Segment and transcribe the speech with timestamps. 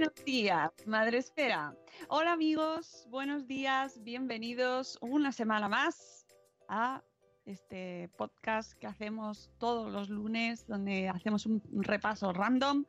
[0.00, 1.74] Buenos días, Madre Esfera.
[2.08, 6.24] Hola amigos, buenos días, bienvenidos una semana más
[6.70, 7.02] a
[7.44, 12.86] este podcast que hacemos todos los lunes, donde hacemos un repaso random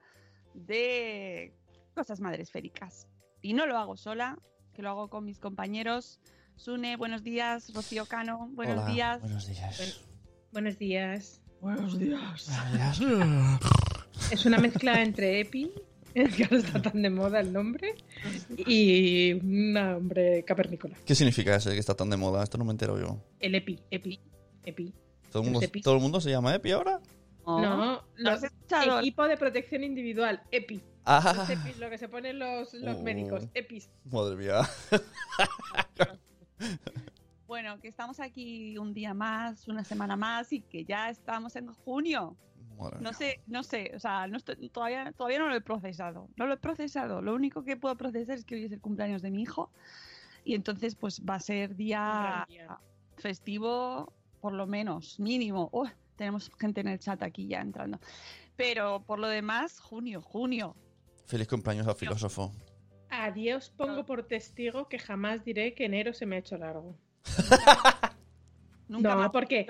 [0.54, 1.54] de
[1.94, 3.10] cosas madresféricas.
[3.42, 4.40] Y no lo hago sola,
[4.74, 6.22] que lo hago con mis compañeros.
[6.56, 7.74] Sune, buenos días.
[7.74, 9.22] Rocío Cano, buenos Hola, días.
[9.22, 10.06] Buenos días.
[10.54, 11.42] Buenos días.
[11.60, 12.50] Buenos días.
[12.72, 13.62] Buenos días.
[14.32, 15.74] Es una mezcla entre Epi,
[16.14, 17.96] que ahora está tan de moda el nombre,
[18.58, 20.96] y un nombre cavernícola.
[21.06, 22.44] ¿Qué significa ese que está tan de moda?
[22.44, 23.18] Esto no me entero yo.
[23.40, 24.20] El Epi, Epi,
[24.66, 24.94] Epi.
[25.32, 25.84] ¿Todo el mundo, Los EPIs.
[25.84, 27.00] ¿todo el mundo se llama Epi ahora?
[27.44, 28.42] Oh, No, ¿lo has
[28.86, 30.82] los equipo de protección individual, Epi.
[31.06, 33.02] Ah, Los EPIs, lo que se ponen los, los Oh.
[33.02, 33.90] médicos, Epis.
[34.12, 34.62] madre mía.
[37.48, 41.68] Bueno, que estamos aquí un día más, una semana más y que ya estamos en
[41.74, 42.38] junio.
[43.02, 46.28] No sé, no sé, o sea, no estoy- todavía, todavía no lo he procesado.
[46.36, 47.22] No lo he procesado.
[47.22, 49.72] Lo único que puedo procesar es que hoy es el cumpleaños de mi hijo
[50.44, 52.46] y entonces pues va a ser día
[53.18, 55.70] festivo, por lo menos, mínimo.
[55.72, 58.00] Uy, tenemos gente en el chat aquí ya entrando.
[58.56, 60.76] Pero por lo demás, junio, junio.
[61.26, 62.52] Feliz cumpleaños al filósofo.
[63.10, 66.96] Adiós, pongo por testigo que jamás diré que enero se me ha hecho largo.
[68.88, 69.68] Nunca No, porque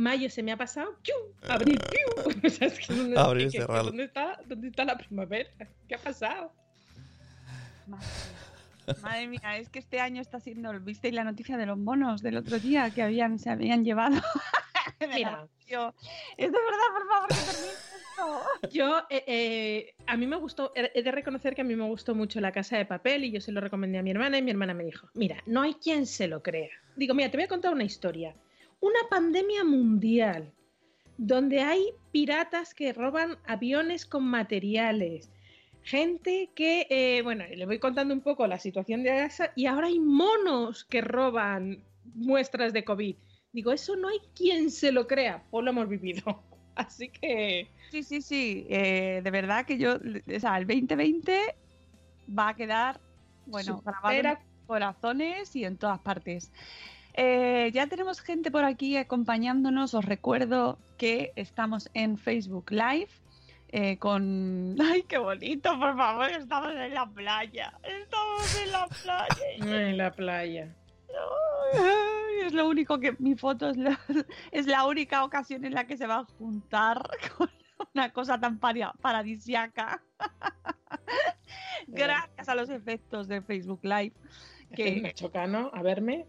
[0.00, 1.14] mayo se me ha pasado, ¡piu!
[1.48, 2.32] abril, ¡piu!
[2.46, 3.84] O sea, es que ¿dónde, Abril, que- que- cerrado.
[3.84, 5.50] ¿dónde está, ¿dónde está la primavera?
[5.88, 6.52] ¿Qué ha pasado?
[7.86, 8.96] Madre mía.
[9.02, 12.36] Madre mía, es que este año está siendo, ¿visteis la noticia de los monos del
[12.36, 14.20] otro día que habían, se habían llevado?
[15.14, 15.46] Mira.
[15.62, 15.94] radio?
[16.36, 18.70] Es de verdad, por favor, que termine esto.
[18.70, 22.14] Yo, eh, eh, a mí me gustó, he de reconocer que a mí me gustó
[22.14, 24.50] mucho La Casa de Papel y yo se lo recomendé a mi hermana y mi
[24.50, 26.68] hermana me dijo, mira, no hay quien se lo crea.
[26.96, 28.34] Digo, mira, te voy a contar una historia.
[28.80, 30.52] Una pandemia mundial
[31.18, 35.30] donde hay piratas que roban aviones con materiales.
[35.82, 39.88] Gente que, eh, bueno, le voy contando un poco la situación de esa y ahora
[39.88, 43.16] hay monos que roban muestras de COVID.
[43.52, 46.42] Digo, eso no hay quien se lo crea, pues lo hemos vivido.
[46.74, 47.68] Así que...
[47.90, 51.54] Sí, sí, sí, eh, de verdad que yo, o sea, el 2020
[52.38, 53.00] va a quedar,
[53.46, 56.52] bueno, grabado en Supera- corazones y en todas partes.
[57.14, 59.94] Eh, ya tenemos gente por aquí acompañándonos.
[59.94, 63.08] Os recuerdo que estamos en Facebook Live
[63.68, 64.76] eh, con...
[64.80, 65.78] ¡Ay, qué bonito!
[65.78, 67.72] Por favor, estamos en la playa.
[67.82, 69.36] Estamos en la playa.
[69.90, 70.76] En la playa.
[71.74, 73.98] Ay, es lo único que mi foto es la,
[74.52, 77.02] es la única ocasión en la que se va a juntar
[77.36, 77.50] con
[77.94, 80.00] una cosa tan paria- paradisiaca.
[81.88, 84.12] Gracias a los efectos de Facebook Live.
[84.74, 86.26] Que Que Chocano, a verme.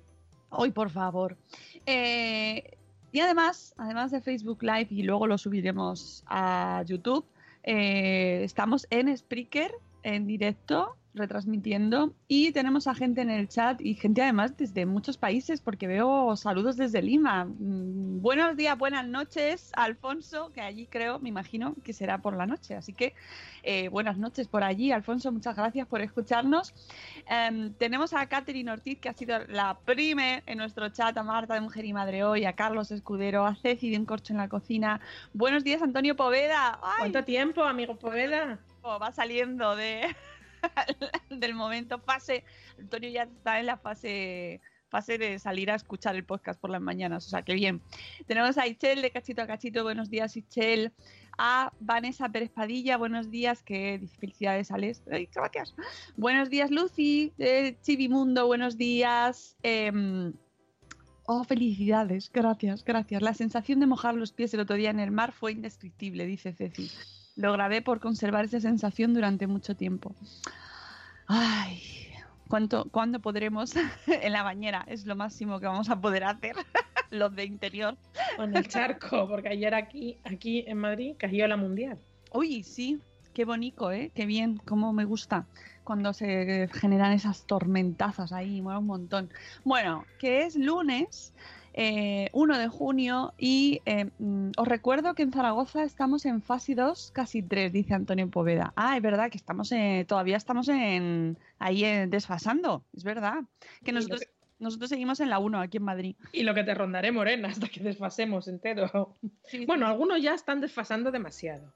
[0.52, 1.38] Hoy, por favor.
[1.86, 2.78] Eh,
[3.12, 7.26] y además, además de Facebook Live, y luego lo subiremos a YouTube,
[7.64, 9.72] eh, estamos en Spreaker
[10.04, 15.18] en directo retransmitiendo y tenemos a gente en el chat y gente además desde muchos
[15.18, 17.46] países porque veo saludos desde Lima.
[17.46, 22.46] Mm, buenos días, buenas noches, Alfonso, que allí creo, me imagino que será por la
[22.46, 22.76] noche.
[22.76, 23.14] Así que
[23.64, 26.74] eh, buenas noches por allí, Alfonso, muchas gracias por escucharnos.
[27.28, 31.54] Em, tenemos a Catherine Ortiz, que ha sido la prime en nuestro chat, a Marta
[31.54, 34.48] de Mujer y Madre Hoy, a Carlos Escudero, a Ceci de Un Corcho en la
[34.48, 35.02] Cocina.
[35.34, 36.80] Buenos días, Antonio Poveda.
[36.82, 37.00] ¡Ay!
[37.00, 38.60] ¿Cuánto tiempo, amigo Poveda?
[38.82, 40.02] Oh, va saliendo de,
[41.30, 42.00] del momento.
[42.00, 42.44] Fase,
[42.78, 44.62] Antonio ya está en la fase
[44.92, 47.82] fase de salir a escuchar el podcast por las mañanas, o sea que bien.
[48.28, 50.92] Tenemos a Ichel de Cachito a Cachito, buenos días Ichel.
[51.38, 55.02] A Vanessa Pérez Padilla, buenos días, que felicidades Alex.
[55.10, 55.74] Ay, gracias.
[56.18, 59.56] Buenos días Lucy de Chivimundo, buenos días.
[59.64, 60.34] Em,
[61.28, 63.22] Oh, felicidades, gracias, gracias.
[63.22, 66.52] La sensación de mojar los pies el otro día en el mar fue indescriptible, dice
[66.52, 66.92] Ceci.
[67.36, 70.16] Lo grabé por conservar esa sensación durante mucho tiempo.
[71.28, 71.82] Ay,
[72.48, 73.74] ¿cuánto, ¿cuándo podremos
[74.08, 74.84] en la bañera?
[74.88, 76.56] Es lo máximo que vamos a poder hacer,
[77.10, 77.98] los de interior.
[78.38, 81.98] O en el charco, porque ayer aquí, aquí en Madrid cayó la mundial.
[82.34, 83.00] Uy, sí,
[83.34, 84.12] qué bonito, ¿eh?
[84.14, 85.46] Qué bien, cómo me gusta
[85.84, 89.30] cuando se generan esas tormentazas ahí, mola un montón.
[89.64, 91.34] Bueno, que es lunes.
[91.74, 96.76] Eh, 1 de junio y eh, mm, os recuerdo que en Zaragoza estamos en fase
[96.76, 98.74] 2, casi 3, dice Antonio Poveda.
[98.76, 103.44] Ah, es verdad que estamos en- todavía estamos en ahí eh, desfasando, es verdad.
[103.84, 104.28] Que nosotros, que-
[104.60, 106.16] nosotros seguimos en la 1 aquí en Madrid.
[106.34, 109.18] Y lo que te rondaré, Morena, hasta que desfasemos entero.
[109.46, 109.92] Sí, Bueno, sí.
[109.92, 111.74] algunos ya están desfasando demasiado.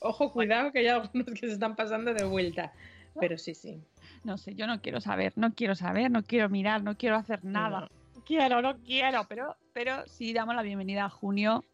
[0.00, 2.72] Ojo, cuidado, que hay algunos que se están pasando de vuelta.
[3.20, 3.80] Pero sí, sí.
[4.24, 7.44] No sé, yo no quiero saber, no quiero saber, no quiero mirar, no quiero hacer
[7.44, 7.88] nada.
[8.24, 11.64] Quiero, no quiero, pero, pero sí damos la bienvenida a junio.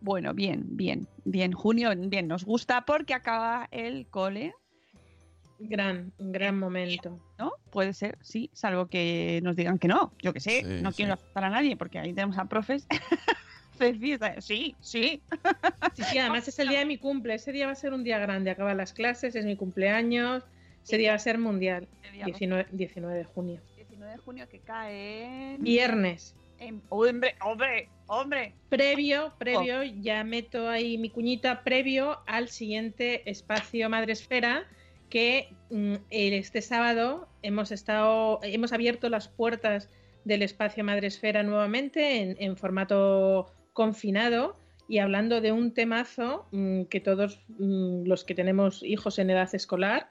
[0.00, 1.52] Bueno, bien, bien, bien.
[1.52, 4.54] Junio, bien, nos gusta porque acaba el cole,
[5.60, 7.18] Gran, gran momento.
[7.36, 7.52] ¿no?
[7.72, 10.12] Puede ser, sí, salvo que nos digan que no.
[10.22, 10.98] Yo que sé, Sí, no sí.
[10.98, 12.86] quiero asustar a nadie porque ahí tenemos a profes.
[14.40, 15.22] Sí, sí.
[15.94, 17.34] Sí, sí, además es el día de mi cumple.
[17.34, 18.50] Ese día va a ser un día grande.
[18.50, 20.42] Acaban las clases, es mi cumpleaños.
[20.82, 21.86] Ese día va a ser mundial.
[22.02, 23.60] Ese día va a 19, 19 de junio.
[24.08, 25.62] 19 de junio que cae en...
[25.62, 26.34] Viernes.
[26.58, 28.54] en- hombre, hombre, hombre.
[28.68, 34.66] Previo, previo, ya meto ahí mi cuñita, previo al siguiente espacio Madresfera,
[35.10, 39.88] que mm, este sábado hemos estado, hemos abierto las puertas
[40.24, 44.56] del espacio Madresfera nuevamente en, en formato confinado
[44.88, 49.54] y hablando de un temazo mm, que todos mm, los que tenemos hijos en edad
[49.54, 50.10] escolar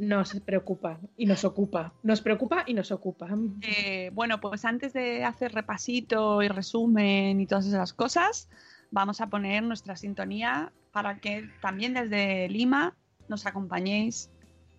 [0.00, 1.92] nos preocupa y nos ocupa.
[2.02, 3.28] Nos preocupa y nos ocupa.
[3.60, 8.48] Eh, bueno, pues antes de hacer repasito y resumen y todas esas cosas,
[8.90, 12.96] vamos a poner nuestra sintonía para que también desde Lima
[13.28, 14.30] nos acompañéis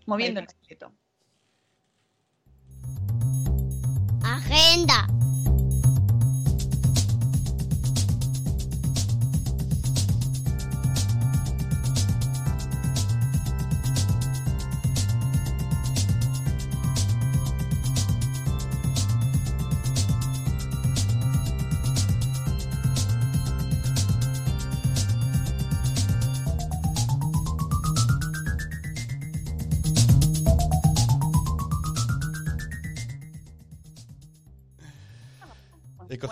[0.07, 0.91] moviendo el esqueleto.
[4.23, 5.07] Agenda.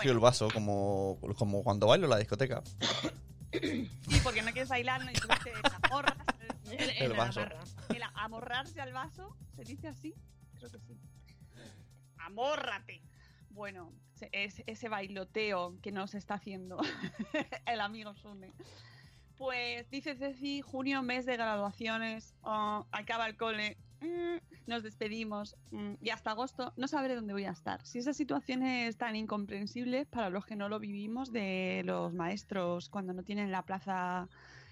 [0.08, 2.62] El vaso como, como cuando bailo en la discoteca.
[3.52, 3.90] Sí,
[4.22, 7.40] porque no quieres bailar, no en El la vaso.
[7.88, 10.14] El amorrarse al vaso, ¿se dice así?
[10.58, 10.96] Creo que sí.
[12.18, 13.02] Amórrate.
[13.50, 13.92] Bueno,
[14.32, 16.78] es- ese bailoteo que nos está haciendo
[17.66, 18.52] el amigo Sune.
[19.36, 24.36] Pues dice Ceci, junio, mes de graduaciones, oh, acaba el cole, mm,
[24.66, 27.84] nos despedimos mm, y hasta agosto no sabré dónde voy a estar.
[27.84, 32.88] Si esa situación es tan incomprensible para los que no lo vivimos de los maestros
[32.88, 34.28] cuando no tienen la plaza,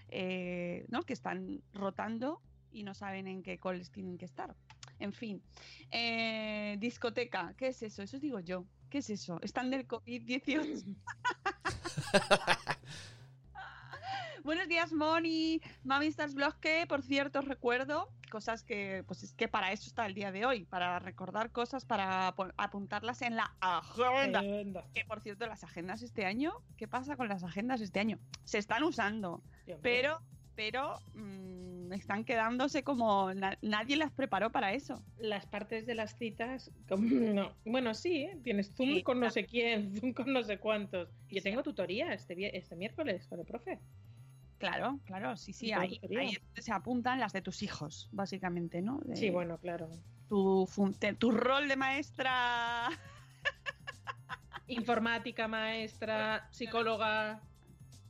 [0.08, 1.02] eh, ¿no?
[1.02, 4.54] que están rotando y no saben en qué coles tienen que estar.
[4.98, 5.42] En fin,
[5.90, 8.02] Eh, discoteca, ¿qué es eso?
[8.02, 8.64] Eso digo yo.
[8.90, 9.38] ¿Qué es eso?
[9.42, 10.84] Están del COVID-18.
[14.48, 15.60] Buenos días, Moni.
[15.84, 19.84] Mami Stars Blog, que por cierto os recuerdo cosas que, pues es que para eso
[19.88, 24.38] está el día de hoy, para recordar cosas, para apu- apuntarlas en la agenda.
[24.38, 24.84] Agenda.
[24.94, 28.18] Que por cierto, las agendas este año, ¿qué pasa con las agendas este año?
[28.44, 30.18] Se están usando, Dios pero,
[30.56, 35.04] pero mm, están quedándose como na- nadie las preparó para eso.
[35.18, 37.02] las partes de las citas, como-
[37.34, 37.54] no.
[37.66, 38.38] bueno, sí, ¿eh?
[38.42, 41.10] tienes Zoom Sí, con no sé quién, Zoom con no sé cuántos.
[41.28, 43.78] Yo tengo tutoría este, este miércoles con el profe.
[44.58, 48.98] Claro, claro, sí, sí, ahí, ahí se apuntan las de tus hijos, básicamente, ¿no?
[49.04, 49.88] De Sí, bueno, claro.
[50.28, 50.68] Tu,
[51.18, 52.88] tu rol de maestra
[54.66, 57.40] Informática, maestra, psicóloga.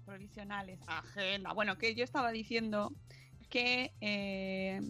[0.04, 1.52] provisionales, agenda.
[1.52, 2.92] Bueno, que yo estaba diciendo
[3.48, 4.80] que, eh,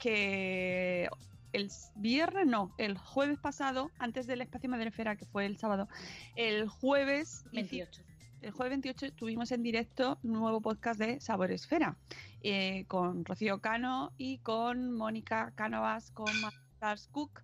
[0.00, 1.08] que
[1.52, 5.88] el viernes, no, el jueves pasado, antes del espacio Madrefera, que fue el sábado,
[6.36, 7.44] el jueves...
[7.52, 8.02] hici- 28.
[8.42, 11.96] El jueves 28 tuvimos en directo un nuevo podcast de Sabor Esfera
[12.42, 16.28] eh, con Rocío Cano y con Mónica Cánovas con
[16.74, 17.42] Stars Cook,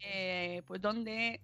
[0.00, 1.40] eh, pues donde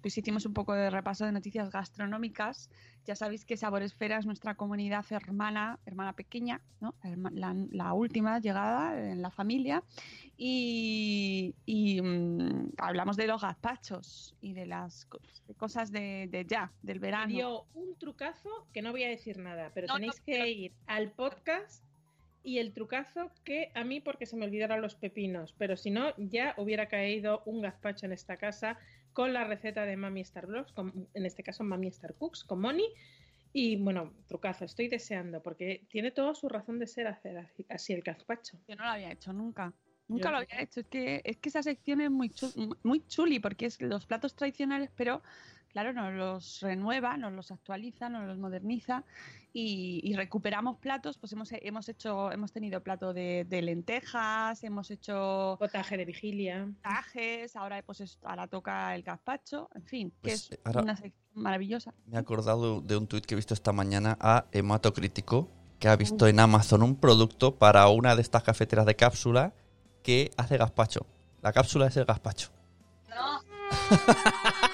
[0.00, 2.70] pues hicimos un poco de repaso de noticias gastronómicas.
[3.06, 6.94] Ya sabéis que Sabor Esfera es nuestra comunidad hermana, hermana pequeña, ¿no?
[7.32, 9.82] La, la última llegada en la familia.
[10.36, 15.06] Y, y, mm, hablamos de los gazpachos y de las
[15.46, 17.32] de cosas de, de ya, del Me verano.
[17.32, 21.10] dio un trucazo que no voy a decir nada, pero No, tenéis que ir al
[21.12, 21.84] podcast
[22.44, 26.12] y el trucazo que a mí porque se me olvidaron los pepinos, pero si no
[26.18, 28.78] ya hubiera caído un gazpacho en esta casa
[29.12, 32.60] con la receta de Mami Star Blogs, con- en este caso Mami Star Cooks con
[32.60, 32.84] Moni
[33.52, 38.02] y bueno, trucazo, estoy deseando porque tiene toda su razón de ser hacer así- el
[38.02, 38.58] gazpacho.
[38.68, 39.72] Yo no lo había hecho nunca.
[40.06, 40.80] Nunca Yo lo había hecho.
[40.80, 44.34] Es que, es que esa sección es muy, chu- muy chuli porque es los platos
[44.34, 45.22] tradicionales, pero
[45.74, 49.02] claro, nos los renueva, nos los actualiza, nos los moderniza
[49.52, 51.18] y, y recuperamos platos.
[51.18, 56.68] Pues hemos, hemos hecho, hemos tenido plato de, de lentejas, hemos hecho Potaje de vigilia.
[56.80, 60.96] tajes, ahora pues es- ahora toca el gazpacho, en fin, que Pues, es ahora- una
[60.96, 61.92] sección maravillosa.
[62.06, 65.50] Me he acordado de un tuit que he visto esta mañana a Hematocrítico,
[65.80, 69.52] que ha visto en Amazon un producto para una de estas cafeteras de cápsula
[70.04, 71.04] que hace gazpacho.
[71.42, 72.50] La cápsula es el gazpacho.
[73.10, 73.40] No,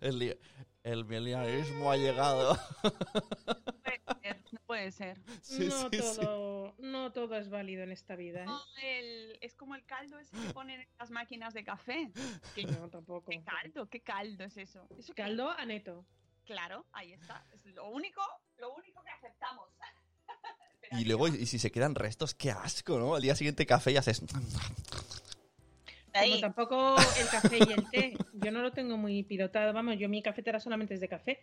[0.00, 0.38] El,
[0.82, 2.58] el milenarismo ha llegado.
[3.84, 5.20] puede ser, no puede ser.
[5.42, 6.20] Sí, no, sí, sí.
[6.20, 8.42] todo, no todo es válido en esta vida.
[8.42, 8.46] ¿eh?
[8.46, 12.10] No, el- es como el caldo ese que ponen en las máquinas de café.
[12.54, 13.30] Que- No, tampoco.
[13.30, 13.88] ¿Qué caldo?
[13.88, 14.86] ¿Qué caldo es eso?
[14.98, 15.22] ¿Eso qué?
[15.22, 16.04] Caldo a neto.
[16.44, 17.44] Claro, ahí está.
[17.52, 18.20] Es lo único,
[18.58, 19.68] lo único que aceptamos.
[20.92, 23.14] Y luego, no- y si se quedan restos, qué asco, ¿no?
[23.14, 24.22] Al día siguiente café y haces...
[26.12, 28.16] Como tampoco el café y el té.
[28.34, 29.72] Yo no lo tengo muy pilotado.
[29.72, 31.40] Vamos, yo mi cafetera solamente es de café.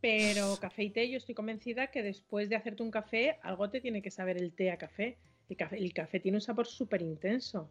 [0.00, 3.80] Pero café y té, yo estoy convencida que después de hacerte un café, algo te
[3.80, 5.18] tiene que saber el té a café.
[5.48, 7.70] El café, el café tiene un sabor súper intenso.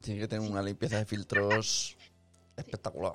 [0.00, 1.96] Tiene que tener una limpieza de filtros
[2.56, 3.14] espectacular.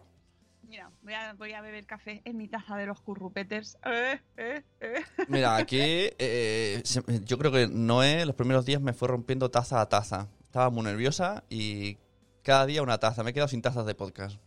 [0.67, 3.77] Mira, voy a, voy a beber café en mi taza de los currupeters.
[3.86, 5.03] Eh, eh, eh.
[5.27, 6.82] Mira, aquí eh,
[7.24, 10.27] yo creo que Noé los primeros días me fue rompiendo taza a taza.
[10.55, 11.97] Estaba muy nerviosa y
[12.41, 13.25] cada día una taza.
[13.25, 14.39] Me he quedado sin tazas de podcast.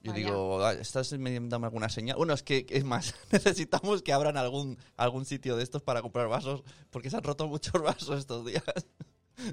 [0.00, 0.26] Yo Vaya.
[0.26, 2.16] digo, "Ah, ¿estás dando alguna señal?
[2.18, 6.28] Bueno, es que es más, necesitamos que abran algún, algún sitio de estos para comprar
[6.28, 8.62] vasos, porque se han roto muchos vasos estos días.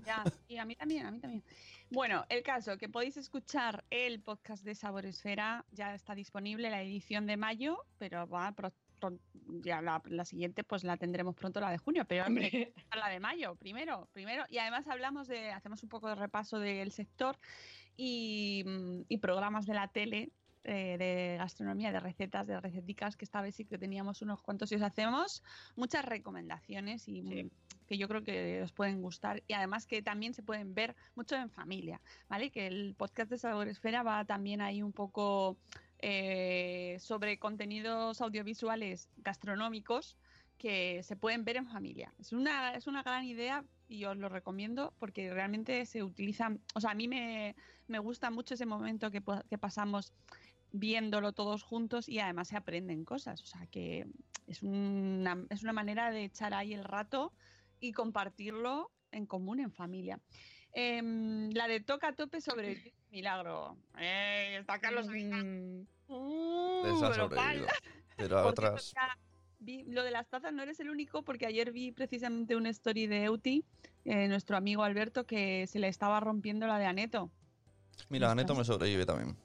[0.05, 1.43] Ya, y a mí también, a mí también.
[1.89, 6.83] Bueno, el caso, que podéis escuchar el podcast de Sabor Esfera, ya está disponible la
[6.83, 8.51] edición de mayo, pero va
[9.63, 13.19] ya la, la siguiente pues la tendremos pronto, la de junio, pero Hombre, la de
[13.19, 14.43] mayo, primero, primero.
[14.49, 17.37] Y además hablamos de, hacemos un poco de repaso del sector
[17.97, 18.63] y,
[19.09, 20.31] y programas de la tele
[20.63, 24.71] eh, de gastronomía, de recetas, de receticas, que esta vez sí que teníamos unos cuantos
[24.71, 25.41] y os hacemos
[25.75, 27.51] muchas recomendaciones y Sí.
[27.87, 31.35] que yo creo que os pueden gustar y además que también se pueden ver mucho
[31.35, 32.51] en familia, ¿vale?
[32.51, 35.57] Que el podcast de Sabor Esfera va también ahí un poco
[36.01, 40.17] eh, sobre contenidos audiovisuales gastronómicos
[40.57, 42.13] que se pueden ver en familia.
[42.19, 46.81] Es una, es una gran idea y os lo recomiendo porque realmente se utilizan, o
[46.81, 47.55] sea, a mí me,
[47.87, 50.13] me gusta mucho ese momento que, que pasamos
[50.71, 54.07] viéndolo todos juntos y además se aprenden cosas, o sea, que
[54.47, 57.33] es una, es una manera de echar ahí el rato
[57.79, 60.19] y compartirlo en común, en familia.
[60.73, 63.77] Em, la de Toca a Tope sobre milagro.
[63.99, 66.83] Eh, está Carlos mm, Uh,
[67.29, 67.29] pero.
[68.17, 68.93] Pero a otras...
[69.59, 73.07] vi- lo de las tazas no eres el único, porque ayer vi precisamente una story
[73.07, 73.63] de Euti,
[74.03, 77.31] eh, nuestro amigo Alberto, que se le estaba rompiendo la de Aneto,
[78.09, 79.37] Mira, Neto me sobrevive también.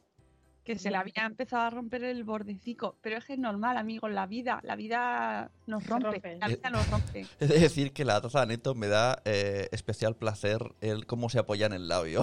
[0.65, 2.97] que se le había empezado a romper el bordecico.
[3.03, 6.37] Pero es que es normal, amigo, la vida, la vida nos rompe, rompe.
[6.39, 7.27] la vida nos rompe.
[7.41, 11.29] He de decir que la taza de Neto me da eh, especial placer el cómo
[11.29, 12.23] se apoya en el labio.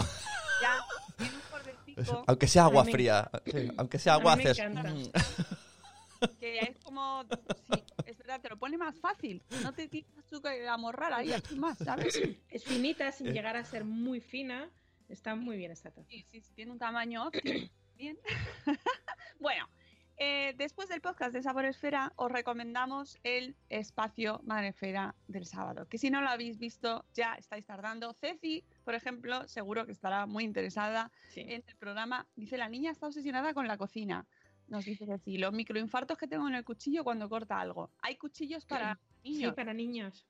[1.95, 3.29] Bordecico Aunque sea agua fría.
[3.45, 4.59] Sí, aunque sea agua, haces...
[4.59, 5.03] mm.
[6.39, 9.43] que es como, sí, es verdad, te lo pone más fácil.
[9.61, 12.19] No te tienes tú que amorrar ahí, así más, ¿sabes?
[12.49, 13.33] Es finita sin Eh.
[13.33, 14.69] llegar a ser muy fina.
[15.09, 16.07] Está muy bien esta taza.
[16.09, 17.67] Sí, sí, sí, tiene un tamaño óptimo.
[17.97, 18.17] Bien.
[19.39, 19.67] bueno,
[20.17, 25.87] eh, después del podcast de Sabor Esfera, os recomendamos el espacio Madrefera del sábado.
[25.89, 28.13] Que si no lo habéis visto, ya estáis tardando.
[28.13, 31.41] Ceci, por ejemplo, seguro que estará muy interesada Sí.
[31.41, 32.27] en el programa.
[32.35, 34.25] Dice: La niña está obsesionada con la cocina.
[34.67, 37.91] Nos dice Ceci: Los microinfartos que tengo en el cuchillo cuando corta algo.
[38.01, 39.55] Hay cuchillos para Sí, niños.
[39.55, 40.25] para niños.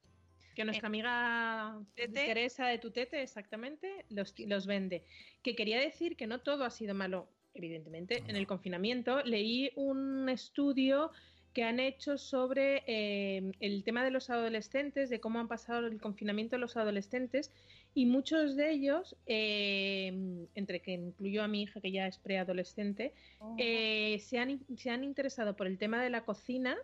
[0.55, 2.25] Que nuestra amiga Tete.
[2.27, 5.03] Teresa de Tutete, exactamente, los, los vende.
[5.41, 7.27] Que quería decir que no todo ha sido malo.
[7.53, 11.11] Evidentemente, en el confinamiento, leí un estudio
[11.53, 16.01] que han hecho sobre eh, el tema de los adolescentes, de cómo han pasado el
[16.01, 17.51] confinamiento de los adolescentes,
[17.93, 23.13] y muchos de ellos, eh, entre que incluyó a mi hija, que ya es preadolescente,
[23.59, 26.75] eh, se, han, se han interesado por el tema de la cocina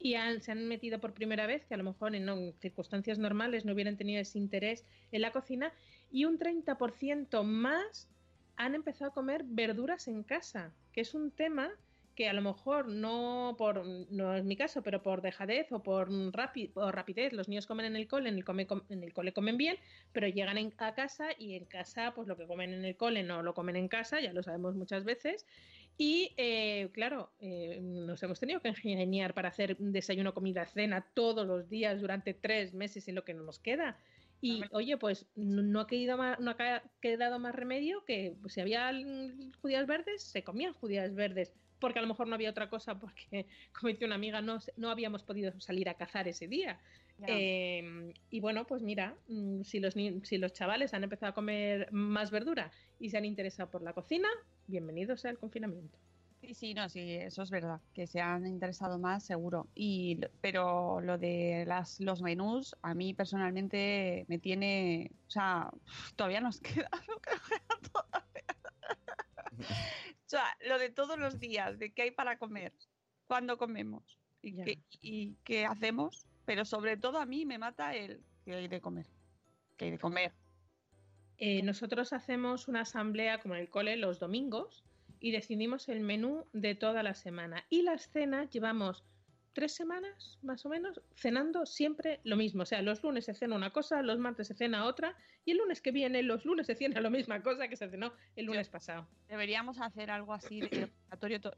[0.00, 2.52] y han- se han metido por primera vez, que a lo mejor en, no- en
[2.58, 5.72] circunstancias normales no hubieran tenido ese interés en la cocina,
[6.10, 8.08] y un 30% más
[8.56, 11.70] han empezado a comer verduras en casa, que es un tema
[12.14, 16.08] que a lo mejor no por no es mi caso, pero por dejadez o por
[16.32, 19.76] rapidez, los niños comen en el cole, en el cole comen bien,
[20.12, 23.24] pero llegan en- a casa y en casa pues lo que comen en el cole
[23.24, 25.44] no lo comen en casa, ya lo sabemos muchas veces.
[25.96, 31.46] Y eh, claro, eh, nos hemos tenido que ingeniar para hacer desayuno, comida, cena todos
[31.46, 33.98] los días durante tres meses en lo que no nos queda.
[34.44, 38.52] Y oye, pues no no ha, quedado más, no ha quedado más remedio que pues,
[38.52, 38.92] si había
[39.62, 41.54] judías verdes, se comían judías verdes.
[41.78, 44.90] Porque a lo mejor no había otra cosa, porque, como dice una amiga, no, no
[44.90, 46.78] habíamos podido salir a cazar ese día.
[47.26, 51.90] Eh, y bueno, pues mira, mm, si los, si los chavales han empezado a comer
[51.90, 52.70] más verdura
[53.00, 54.28] y se han interesado por la cocina,
[54.66, 55.96] bienvenidos sea el confinamiento.
[56.44, 59.66] Sí, sí, no, sí, eso es verdad, que se han interesado más, seguro.
[59.74, 65.70] Y, pero lo de las, los menús, a mí personalmente me tiene, o sea,
[66.16, 67.30] todavía nos queda, lo que
[67.90, 68.44] todavía.
[69.56, 72.74] O sea, lo de todos los días, de qué hay para comer,
[73.26, 78.22] cuándo comemos y, qué, y qué hacemos, pero sobre todo a mí me mata el
[78.44, 79.06] que hay de comer,
[79.78, 80.34] que hay de comer.
[81.38, 84.84] Eh, nosotros hacemos una asamblea como en el cole los domingos
[85.24, 87.64] y decidimos el menú de toda la semana.
[87.70, 89.02] Y las cenas llevamos
[89.54, 92.64] tres semanas más o menos cenando siempre lo mismo.
[92.64, 95.16] O sea, los lunes se cena una cosa, los martes se cena otra
[95.46, 98.12] y el lunes que viene, los lunes se cena la misma cosa que se cenó
[98.36, 99.08] el lunes pasado.
[99.26, 100.92] Deberíamos hacer algo así de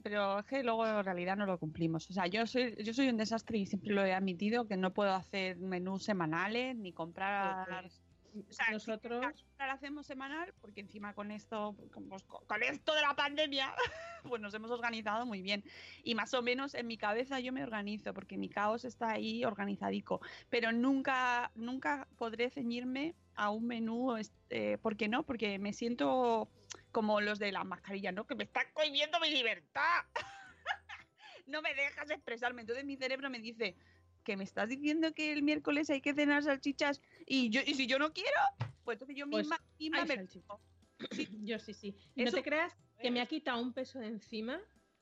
[0.05, 2.09] pero es que luego en realidad no lo cumplimos.
[2.09, 4.95] O sea, yo soy, yo soy un desastre y siempre lo he admitido que no
[4.95, 7.91] puedo hacer menús semanales ni comprar.
[8.49, 13.03] O sea, nosotros- comprar hacemos semanal porque encima con esto, con, pues, con- esto de
[13.03, 13.75] la pandemia,
[14.25, 15.65] pues nos hemos organizado muy bien.
[16.03, 19.45] Y más o menos en mi cabeza yo me organizo porque mi caos está ahí
[19.45, 20.21] organizadico.
[20.51, 25.23] Pero nunca, nunca podré ceñirme a un menú, este, ¿por qué no?
[25.25, 26.49] Porque me siento
[26.91, 28.27] como los de la mascarilla, ¿no?
[28.27, 30.05] Que me están cohibiendo mi libertad.
[31.47, 32.63] no me dejas expresarme.
[32.63, 33.77] Entonces mi cerebro me dice
[34.27, 37.87] que me estás diciendo que el miércoles hay que cenar salchichas y yo y si
[37.87, 38.41] yo no quiero,
[38.85, 40.61] pues entonces yo Pues misma, misma hay me salchichas.
[41.43, 41.97] Yo sí, sí.
[42.17, 44.61] Y no te creas que me ha quitado un peso de encima,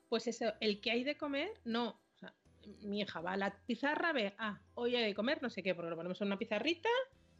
[0.09, 1.99] pues eso, el que hay de comer, no.
[2.13, 2.35] O sea,
[2.83, 5.73] mi hija va a la pizarra, ve, ah, hoy hay de comer, no sé qué,
[5.73, 6.89] porque lo ponemos en una pizarrita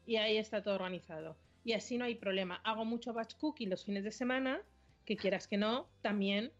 [0.07, 1.37] y ahí está todo organizado.
[1.63, 2.55] Y así no hay problema.
[2.63, 4.61] Hago mucho batch cooking los fines de semana,
[5.05, 6.51] que quieras que no, también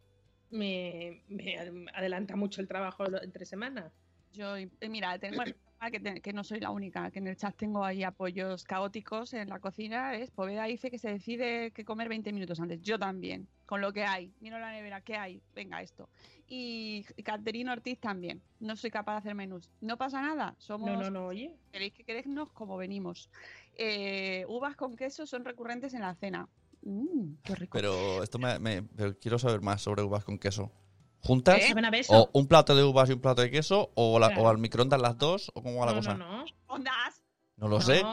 [0.51, 1.57] me, me
[1.93, 3.91] adelanta mucho el trabajo entre semana.
[4.35, 4.55] Yo,
[4.89, 5.41] mira, tengo
[5.91, 9.33] que, te- que no soy la única, que en el chat tengo ahí apoyos caóticos
[9.33, 10.15] en la cocina.
[10.15, 12.81] Es Poveda dice que se decide que comer 20 minutos antes.
[12.81, 14.33] Yo también, con lo que hay.
[14.39, 15.41] Miro la nevera, ¿qué hay?
[15.53, 16.09] Venga, esto.
[16.47, 18.41] Y Caterina Ortiz también.
[18.59, 19.69] No soy capaz de hacer menús.
[19.81, 20.55] No pasa nada.
[20.57, 20.89] Somos.
[20.89, 21.55] No, no, no, oye.
[21.71, 23.29] Queréis que querernos como venimos.
[23.77, 26.47] Eh, uvas con queso son recurrentes en la cena.
[26.81, 27.77] Mm, qué rico.
[27.77, 30.71] Pero esto me, me- pero quiero saber más sobre uvas con queso.
[31.25, 31.55] ¿Juntas?
[31.59, 31.67] ¿Qué?
[31.69, 32.13] ¿Saben a beso?
[32.13, 33.91] ¿O un plato de uvas y un plato de queso?
[33.95, 34.43] ¿O, la- Claro.
[34.43, 35.51] o al microondas las dos?
[35.55, 36.13] ¿O cómo va la No, cosa?
[36.13, 36.45] no, no.
[36.67, 37.23] ¿Ondas?
[37.57, 38.03] No lo sé.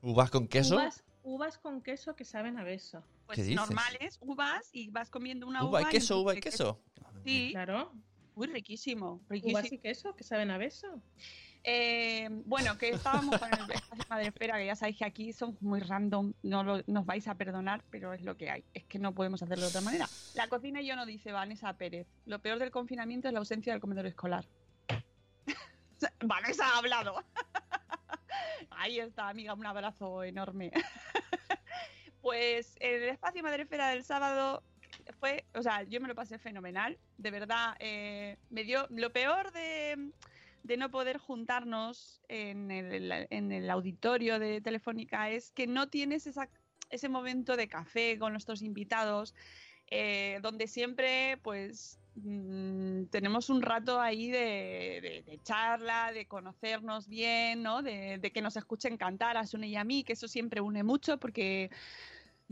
[0.00, 0.74] ¿Uvas con queso?
[0.76, 3.02] Uvas, uvas con queso que saben a beso.
[3.26, 3.56] Pues ¿Qué dices?
[3.56, 5.82] normales, uvas, y vas comiendo una Uva uva.
[5.82, 6.80] y queso, uva y queso.
[7.24, 7.92] Sí, Claro.
[8.34, 10.88] Uy, riquísimo, Uvas y queso que saben a beso.
[11.64, 15.80] Eh, bueno, que estábamos con el espacio Madrefera, que ya sabéis que aquí son muy
[15.80, 18.64] random, no nos vais a perdonar, pero es lo que hay.
[18.74, 20.08] Es que no podemos hacerlo de otra manera.
[20.34, 22.08] La cocina yo no dice Vanessa Pérez.
[22.26, 24.44] Lo peor del confinamiento es la ausencia del comedor escolar.
[26.20, 27.24] Vanessa ha hablado.
[28.70, 30.72] Ahí está, amiga, un abrazo enorme.
[32.22, 34.62] Pues el espacio Madrefera del sábado
[35.18, 39.50] fue, o sea, yo me lo pasé fenomenal, de verdad, eh, me dio lo peor
[39.50, 40.12] de,
[40.62, 46.26] de no poder juntarnos en el, en el auditorio de Telefónica es que no tienes
[46.26, 46.48] esa,
[46.90, 49.34] ese momento de café con nuestros invitados,
[49.90, 57.08] eh, donde siempre, pues, mm, tenemos un rato ahí de, de- de charla, de conocernos
[57.08, 57.82] bien, ¿no?
[57.82, 61.18] De, que nos escuchen cantar a Sune y a mí, que eso siempre une mucho
[61.18, 61.70] porque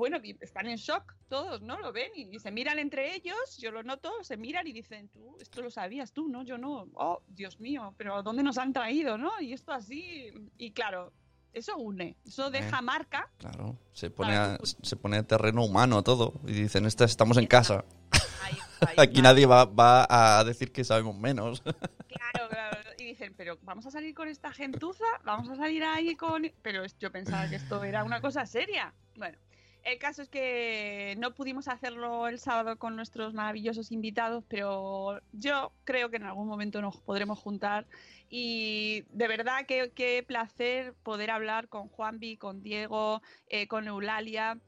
[0.01, 1.79] bueno, están en shock todos, ¿no?
[1.79, 5.09] Lo ven y, y se miran entre ellos, yo lo noto, se miran y dicen,
[5.11, 6.43] tú, esto lo sabías tú, ¿no?
[6.43, 9.31] Yo no, oh, Dios mío, pero ¿dónde nos han traído, no?
[9.41, 11.13] Y esto así, y claro,
[11.53, 13.31] eso une, eso deja marca.
[13.39, 16.41] Claro, se pone, a- se pone a terreno humano todo.
[16.47, 17.85] Y dicen, "Esta- estamos en casa.
[18.97, 21.63] Aquí nadie va, va a decir que sabemos menos.
[22.11, 22.77] Claro, claro.
[22.99, 26.43] Y dicen, pero vamos a salir con esta gentuza, vamos a salir ahí con...
[26.63, 28.93] Pero yo pensaba que esto era una cosa seria.
[29.17, 29.39] Bueno,
[29.85, 35.73] el caso es que no pudimos hacerlo el sábado con nuestros maravillosos invitados, pero yo
[35.85, 37.87] creo que en algún momento nos podremos juntar.
[38.29, 44.59] Y de verdad que qué placer poder hablar con Juanvi, con Diego, eh, con Eulalia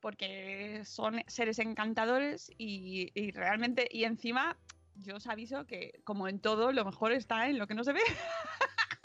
[0.00, 4.56] porque son seres encantadores y, y realmente, y encima
[4.94, 7.92] yo os aviso que como en todo, lo mejor está en lo que no se
[7.92, 8.00] ve.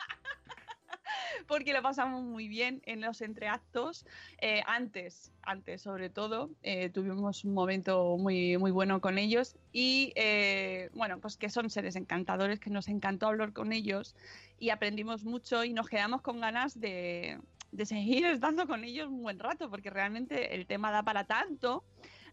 [1.48, 4.06] porque lo pasamos muy bien en los entreactos.
[4.40, 10.12] Eh, antes, antes sobre todo, eh, tuvimos un momento muy, muy bueno con ellos y
[10.16, 14.16] eh, bueno, pues que son seres encantadores, que nos encantó hablar con ellos
[14.60, 17.40] y aprendimos mucho y nos quedamos con ganas de,
[17.72, 21.84] de seguir estando con ellos un buen rato, porque realmente el tema da para tanto.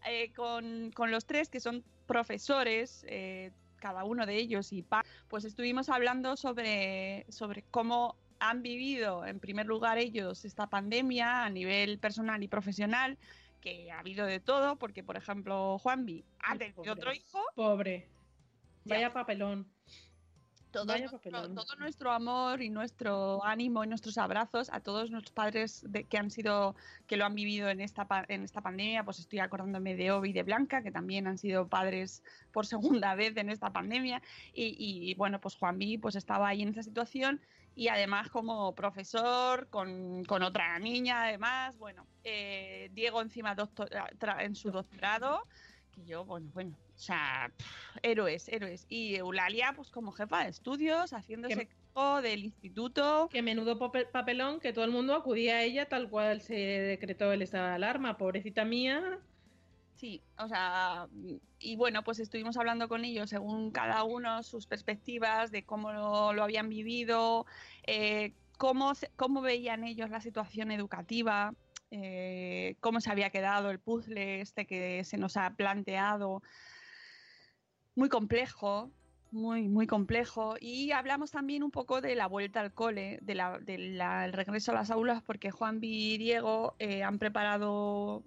[0.05, 5.03] Eh, con, con los tres que son profesores, eh, cada uno de ellos y pa,
[5.29, 11.49] pues estuvimos hablando sobre, sobre cómo han vivido en primer lugar ellos esta pandemia a
[11.49, 13.17] nivel personal y profesional,
[13.61, 17.39] que ha habido de todo, porque por ejemplo Juanvi ha tenido otro hijo.
[17.55, 18.09] Pobre.
[18.83, 19.65] Vaya papelón.
[20.71, 21.55] todo Vaya nuestro, papelón.
[21.55, 26.17] todo nuestro amor y nuestro ánimo y nuestros abrazos a todos nuestros padres de, que
[26.17, 26.75] han sido
[27.07, 30.33] que lo han vivido en esta en esta pandemia pues estoy acordándome de Obi y
[30.33, 34.21] de Blanca que también han sido padres por segunda vez en esta pandemia
[34.53, 37.39] y, y, bueno pues Juanvi pues estaba ahí en esa situación
[37.75, 44.43] y además como profesor con, con otra niña además bueno eh, Diego encima doctor- tra-
[44.43, 45.47] en su doctorado
[45.91, 48.87] que yo, bueno, bueno, o sea, pff, héroes, héroes.
[48.89, 53.29] Y Eulalia, pues como jefa de estudios, haciéndose cargo del instituto.
[53.31, 57.31] Que menudo pape- papelón que todo el mundo acudía a ella tal cual se decretó
[57.31, 58.17] el estado de alarma.
[58.17, 59.19] Pobrecita mía.
[59.95, 61.07] Sí, o sea,
[61.59, 66.33] y bueno, pues estuvimos hablando con ellos según cada uno sus perspectivas de cómo lo,
[66.33, 67.45] lo habían vivido,
[67.85, 71.53] eh, cómo, cómo veían ellos la situación educativa,
[71.91, 76.41] eh, cómo se había quedado el puzzle este que se nos ha planteado.
[77.95, 78.91] Muy complejo,
[79.31, 80.55] muy, muy complejo.
[80.59, 84.75] Y hablamos también un poco de la vuelta al cole, del de la- regreso a
[84.75, 88.23] las aulas, porque Juan y Diego eh, han preparado,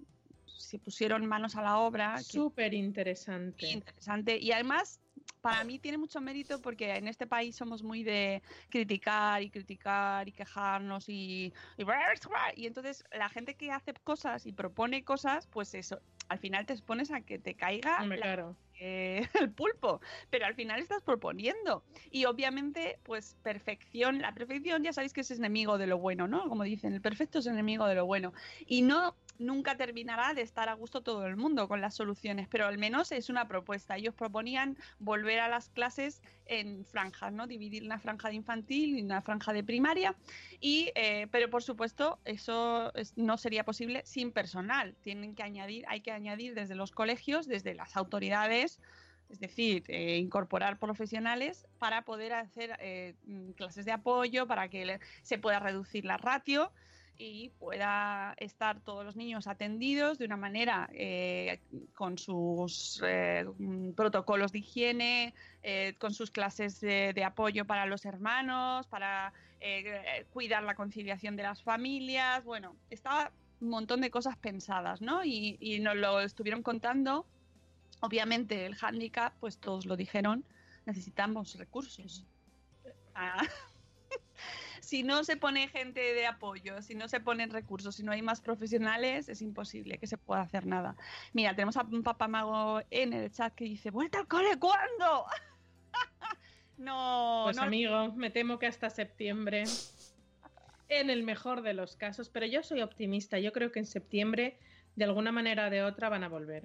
[0.67, 2.17] se pusieron manos a la obra.
[2.17, 3.67] Súper interesante.
[3.67, 4.37] interesante.
[4.37, 4.99] Y además,
[5.39, 10.27] para mí tiene mucho mérito porque en este país somos muy de criticar y criticar
[10.27, 11.85] y quejarnos y, y,
[12.57, 16.73] y entonces la gente que hace cosas y propone cosas, pues eso, al final te
[16.73, 18.57] expones a que te caiga Hombre, la- claro.
[18.79, 21.83] Eh, el pulpo, pero al final estás proponiendo.
[22.11, 26.47] Y obviamente, pues perfección, la perfección ya sabéis que es enemigo de lo bueno, ¿no?
[26.49, 28.33] Como dicen, el perfecto es enemigo de lo bueno.
[28.65, 32.65] Y no nunca terminará de estar a gusto todo el mundo con las soluciones, pero
[32.65, 33.95] al menos es una propuesta.
[33.95, 37.45] Ellos proponían volver a las clases en franjas, ¿no?
[37.45, 40.15] Dividir una franja de infantil y una franja de primaria.
[40.59, 44.95] Y, eh, pero por supuesto, eso es- no sería posible sin personal.
[45.01, 48.66] Tienen que añadir, hay que añadir desde los colegios, desde las autoridades,
[49.29, 54.99] es decir, eh, incorporar profesionales para poder hacer eh, mm, clases de apoyo, para que
[55.23, 56.71] se pueda reducir la ratio
[57.19, 61.59] y pueda estar todos los niños atendidos de una manera eh,
[61.95, 63.01] con sus
[63.57, 65.33] mm, protocolos de higiene,
[65.97, 69.33] con sus clases de, apoyo para los hermanos, para
[70.31, 72.45] cuidar la conciliación de las familias.
[72.45, 75.25] Bueno, estaba un montón de cosas pensadas, ¿no?
[75.25, 77.25] Y, y nos lo estuvieron contando.
[77.99, 80.45] Obviamente el hándicap, pues todos lo dijeron,
[80.85, 82.25] necesitamos recursos.
[83.15, 83.43] Ah,
[84.81, 88.21] si no se pone gente de apoyo, si no se ponen recursos, si no hay
[88.21, 90.95] más profesionales, es imposible que se pueda hacer nada.
[91.33, 95.25] Mira, tenemos a un papamago en el chat que dice, ¿vuelta al cole cuándo?
[96.77, 97.63] no, Pues no.
[97.63, 99.63] amigo, me temo que hasta septiembre.
[100.89, 103.39] En el mejor de los casos, pero yo soy optimista.
[103.39, 104.57] Yo creo que en septiembre,
[104.95, 106.63] de alguna manera o de otra, van a volver.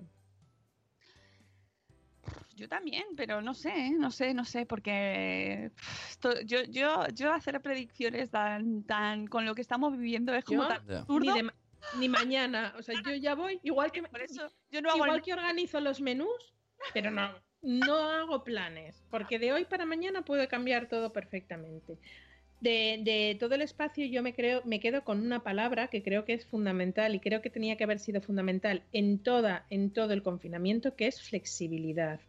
[2.63, 7.61] Yo también, pero no sé, no sé, no sé, porque pff, yo, yo, yo hacer
[7.61, 11.19] predicciones tan, tan con lo que estamos viviendo es como Yo, tan absurdo.
[11.27, 11.55] Ni, de ma-
[11.99, 12.73] ni mañana.
[12.79, 15.33] O sea, yo ya voy, igual que, Por eso yo no hago igual el- que
[15.33, 16.55] organizo los menús,
[16.95, 21.99] pero no, no hago planes, porque de hoy para mañana puede cambiar todo perfectamente.
[22.61, 26.25] De, de todo el espacio yo me creo, me quedo con una palabra que creo
[26.25, 30.13] que es fundamental y creo que tenía que haber sido fundamental en toda, en todo
[30.13, 32.21] el confinamiento, que es flexibilidad.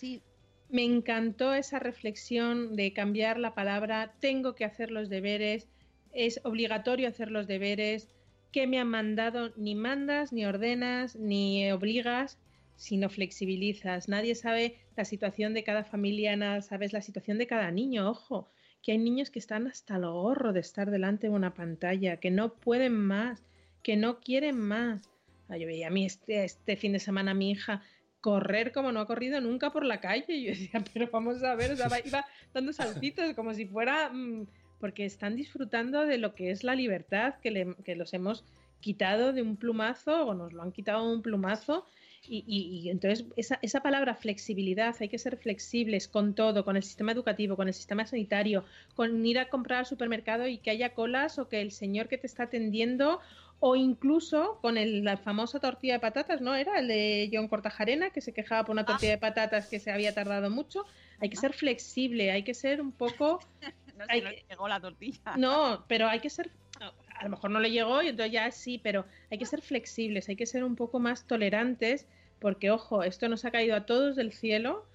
[0.00, 0.22] Sí,
[0.70, 5.68] Me encantó esa reflexión de cambiar la palabra tengo que hacer los deberes,
[6.14, 8.08] es obligatorio hacer los deberes,
[8.50, 12.38] que me han mandado, ni mandas, ni ordenas, ni obligas,
[12.76, 14.08] si no flexibilizas.
[14.08, 18.48] Nadie sabe la situación de cada familia, nada sabes la situación de cada niño, ojo,
[18.82, 22.30] que hay niños que están hasta el gorro de estar delante de una pantalla, que
[22.30, 23.44] no pueden más,
[23.82, 25.10] que no quieren más.
[25.50, 27.82] Yo veía a mí este, este fin de semana mi hija
[28.20, 30.34] correr como no ha corrido nunca por la calle.
[30.34, 34.10] Y yo decía, pero vamos a ver, o sea, iba dando saltitos como si fuera...
[34.10, 34.46] mm,
[34.78, 38.44] porque están disfrutando de lo que es la libertad que, le- que los hemos
[38.80, 41.84] quitado de un plumazo o nos lo han quitado de un plumazo.
[42.26, 46.76] Y, y- y entonces esa, esa palabra flexibilidad, hay que ser flexibles con todo, con
[46.78, 50.70] el sistema educativo, con el sistema sanitario, con ir a comprar al supermercado y que
[50.70, 53.20] haya colas o que el señor que te está atendiendo
[53.62, 56.54] o incluso con el- la famosa tortilla de patatas, ¿no?
[56.54, 59.90] Era el de John Cortajarena, que se quejaba por una tortilla de patatas que se
[59.92, 60.84] había tardado mucho.
[61.20, 63.40] Hay que ser flexible, hay que ser un poco...
[64.00, 65.36] No sé, Hay no que- le llegó la tortilla.
[65.36, 66.50] No, pero hay que ser...
[67.18, 70.30] A lo mejor no le llegó y entonces ya sí, pero hay que ser flexibles,
[70.30, 72.06] hay que ser un poco más tolerantes,
[72.38, 74.86] porque ojo, esto nos ha caído a todos del cielo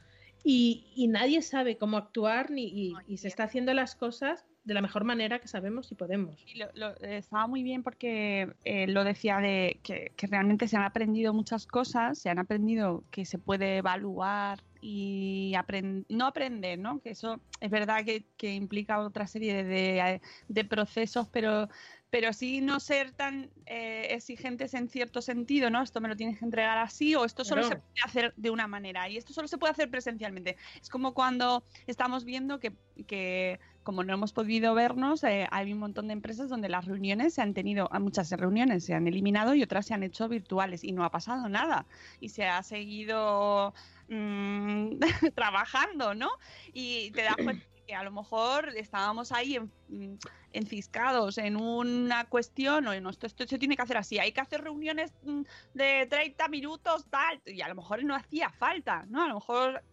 [0.43, 4.73] y, y nadie sabe cómo actuar ni, y, y se está haciendo las cosas de
[4.73, 6.43] la mejor manera que sabemos y podemos.
[6.47, 10.67] Y lo- lo- eh, estaba muy bien porque eh, lo decía de que, que realmente
[10.67, 16.25] se han aprendido muchas cosas, se han aprendido que se puede evaluar y apren- no
[16.28, 16.99] aprender, ¿no?
[16.99, 21.69] Que eso es verdad que, que implica otra serie de, de procesos, pero,
[22.10, 25.82] pero sí no ser tan eh, exigentes en cierto sentido, ¿no?
[25.82, 28.67] Esto me lo tienes que entregar así o esto solo se puede hacer de una
[28.67, 30.56] manera y esto solo se puede hacer presencialmente.
[30.82, 32.73] Es como cuando estamos viendo que,
[33.08, 37.36] que como no hemos podido vernos, eh, hay un montón de empresas donde las reuniones
[37.36, 40.84] se han tenido, a muchas reuniones se han eliminado y otras se han hecho virtuales
[40.84, 41.86] y no ha pasado nada.
[42.19, 43.74] Y se ha seguido
[44.10, 45.00] mm,
[45.36, 46.30] trabajando, ¿no?
[46.74, 50.17] Y te das cuenta que a lo mejor estábamos ahí en- mm,
[50.54, 54.41] enciscados en una cuestión, o no, esto, esto se tiene que hacer así, hay que
[54.41, 55.41] hacer reuniones mm,
[55.76, 59.24] de 30 minutos, tal, y a lo mejor no hacía falta, ¿no?
[59.24, 59.84] A lo mejor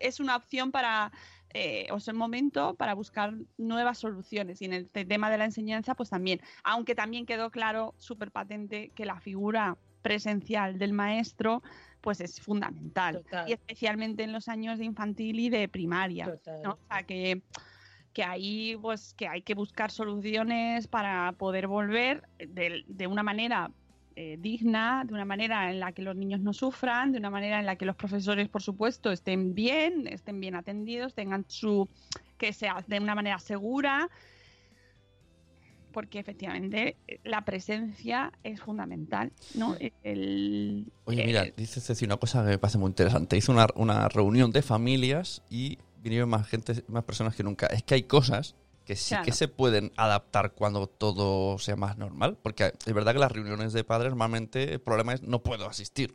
[0.00, 1.12] es una opción para,
[1.54, 4.60] eh, o es el momento para buscar nuevas soluciones.
[4.60, 8.32] Y en el te- tema de la enseñanza, pues también, aunque también quedó claro, súper
[8.32, 11.62] patente, que la figura presencial del maestro
[12.02, 13.48] pues es fundamental Total.
[13.48, 16.26] y especialmente en los años de infantil y de primaria
[16.66, 17.40] o sea que
[18.12, 23.70] que ahí pues que hay que buscar soluciones para poder volver de, de una manera
[24.16, 27.58] eh, digna, de una manera en la que los niños no sufran, de una manera
[27.58, 31.88] en la que los profesores, por supuesto, estén bien, estén bien atendidos, tengan su
[32.38, 34.08] que sea de una manera segura,
[35.92, 39.76] porque efectivamente eh, la presencia es fundamental, ¿no?
[40.02, 43.36] El, Oye, mira, dice Ceci una cosa que me parece muy interesante.
[43.36, 47.66] Hizo una, una reunión de familias y vinieron más gente, más personas que nunca.
[47.66, 49.24] Es que hay cosas que sí Claro.
[49.24, 52.38] que se pueden adaptar cuando todo sea más normal.
[52.42, 56.14] Porque es verdad que las reuniones de padres normalmente el problema es no puedo asistir.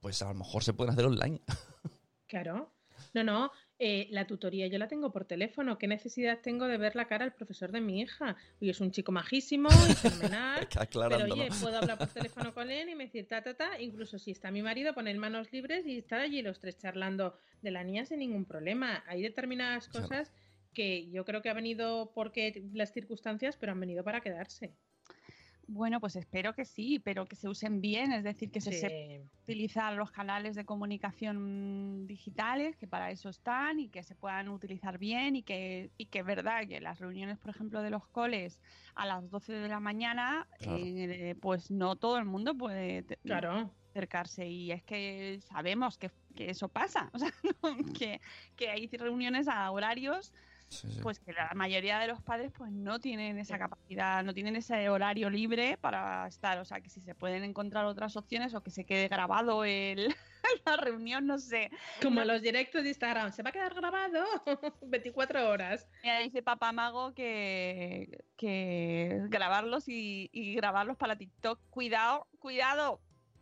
[0.00, 1.40] Pues a lo mejor se pueden hacer online.
[2.26, 2.72] Claro.
[3.14, 3.52] No, no.
[3.78, 5.76] eh, la tutoría yo la tengo por teléfono.
[5.76, 8.36] ¿Qué necesidad tengo de ver la cara al profesor de mi hija?
[8.60, 10.66] Oye, es un chico majísimo y fenomenal.
[10.90, 13.78] Pero oye, puedo hablar por teléfono con él y me decir ta, ta, ta.
[13.80, 17.70] Incluso si está mi marido, poner manos libres y estar allí los tres charlando de
[17.70, 19.04] la niña sin ningún problema.
[19.06, 20.06] Hay determinadas Claro.
[20.72, 24.74] Que yo creo que ha venido porque las circunstancias, pero han venido para quedarse.
[25.68, 28.78] Bueno, pues espero que sí, pero que se usen bien, es decir, que se Sí.
[28.78, 28.94] sepa
[29.44, 34.98] utilizar los canales de comunicación digitales, que para eso están y que se puedan utilizar
[34.98, 38.60] bien y que, y que es verdad que las reuniones, por ejemplo, de los coles
[38.94, 40.78] a las 12 de la mañana, Claro.
[40.84, 43.74] eh, pues no todo el mundo puede Claro.
[43.90, 47.32] acercarse y es que sabemos que, que eso pasa, o sea,
[47.98, 48.20] que,
[48.56, 50.32] que hay reuniones a horarios
[50.72, 51.00] Sí, sí.
[51.02, 54.88] pues que la mayoría de los padres pues no tienen esa capacidad, no tienen ese
[54.88, 58.70] horario libre para estar, o sea que si se pueden encontrar otras opciones o que
[58.70, 60.14] se quede grabado el,
[60.66, 61.70] la reunión, no sé.
[62.00, 64.24] Como los directos de Instagram, se va a quedar grabado
[64.82, 65.86] 24 horas.
[66.02, 71.60] Mira, dice Papá Mago que, que grabarlos y, y grabarlos para TikTok.
[71.68, 73.00] Cuidado, cuidado,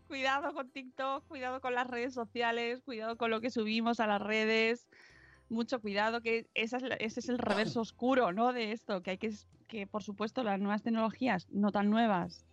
[0.08, 4.20] cuidado con TikTok, cuidado con las redes sociales, cuidado con lo que subimos a las
[4.20, 4.88] redes.
[5.50, 8.52] Mucho cuidado, que esa es la- ese es el reverso oscuro, ¿no?
[8.52, 9.30] De esto, que hay que,
[9.68, 12.46] que por supuesto las nuevas tecnologías, no tan nuevas,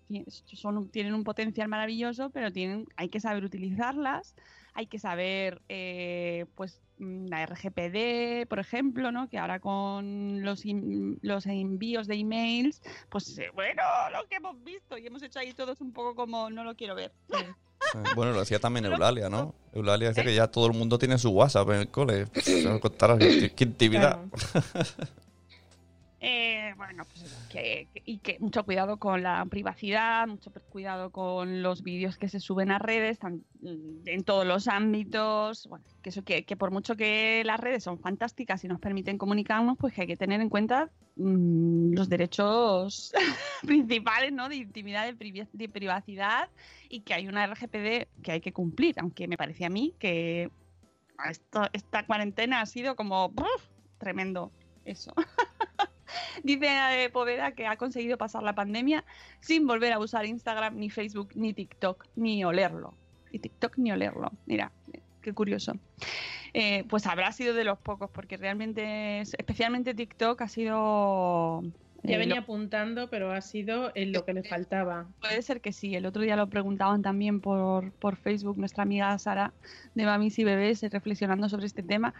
[0.53, 4.35] son, tienen un potencial maravilloso, pero tienen, hay que saber utilizarlas,
[4.73, 9.29] hay que saber, eh, pues, la RGPD, por ejemplo, ¿no?
[9.29, 13.81] Que ahora con los, in- los envíos de emails, pues, eh, bueno,
[14.11, 16.95] lo que hemos visto y hemos hecho ahí todos un poco como no lo quiero
[16.95, 17.11] ver.
[17.29, 17.53] Eh,
[18.15, 19.53] Bueno, lo decía también Eulalia, ¿no?
[19.73, 22.25] Eulalia decía que ya todo el mundo tiene su WhatsApp en el cole.
[22.33, 22.63] Se
[23.55, 24.19] qué intimidad.
[24.29, 24.65] Claro.
[26.19, 31.83] Eh, bueno, pues que, y que mucho cuidado con la privacidad, mucho cuidado con los
[31.83, 35.67] vídeos que se suben a redes, tan- en todos los ámbitos.
[35.69, 39.19] Bueno, que eso que, que por mucho que las redes son fantásticas y nos permiten
[39.19, 43.11] comunicarnos, pues que hay que tener en cuenta mm, los derechos
[43.67, 44.49] principales, ¿no?
[44.49, 46.49] De intimidad, de, de privacidad
[46.89, 50.49] y que hay una RGPD que hay que cumplir, aunque me parece a mí que
[51.73, 53.33] esta cuarentena ha sido como
[53.99, 54.51] tremendo
[54.83, 55.13] eso.
[56.43, 59.03] Dice Poveda que ha conseguido pasar la pandemia
[59.39, 62.93] sin volver a usar Instagram, ni Facebook, ni TikTok, ni olerlo.
[63.31, 64.31] Ni TikTok ni olerlo.
[64.45, 64.71] Mira,
[65.21, 65.73] qué curioso.
[66.53, 71.63] Eh, pues habrá sido de los pocos, porque realmente, es- especialmente TikTok ha sido...
[72.03, 75.07] Ya eh, venía lo- apuntando, pero ha sido en lo que le faltaba.
[75.19, 75.95] Puede ser que sí.
[75.95, 79.51] El otro día lo preguntaban también por, por Facebook nuestra amiga Sara
[79.95, 82.13] de Mamis y Bebés reflexionando sobre este tema.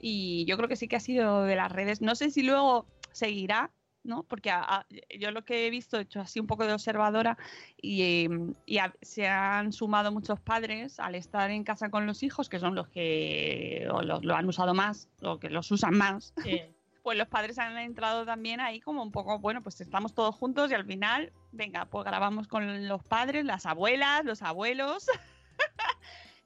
[0.00, 2.00] Y yo creo que sí que ha sido de las redes.
[2.00, 3.70] No sé si luego seguirá,
[4.02, 4.22] ¿no?
[4.24, 4.86] Porque a- a-
[5.18, 7.38] yo lo que he visto, he hecho así un poco de observadora
[7.80, 8.28] y, eh,
[8.66, 12.58] y a- se han sumado muchos padres al estar en casa con los hijos, que
[12.58, 16.60] son los que o los- lo han usado más o que los usan más Sí.
[17.02, 20.70] pues los padres han entrado también ahí como un poco, bueno, pues estamos todos juntos
[20.70, 25.06] y al final, venga, pues grabamos con los padres, las abuelas, los abuelos.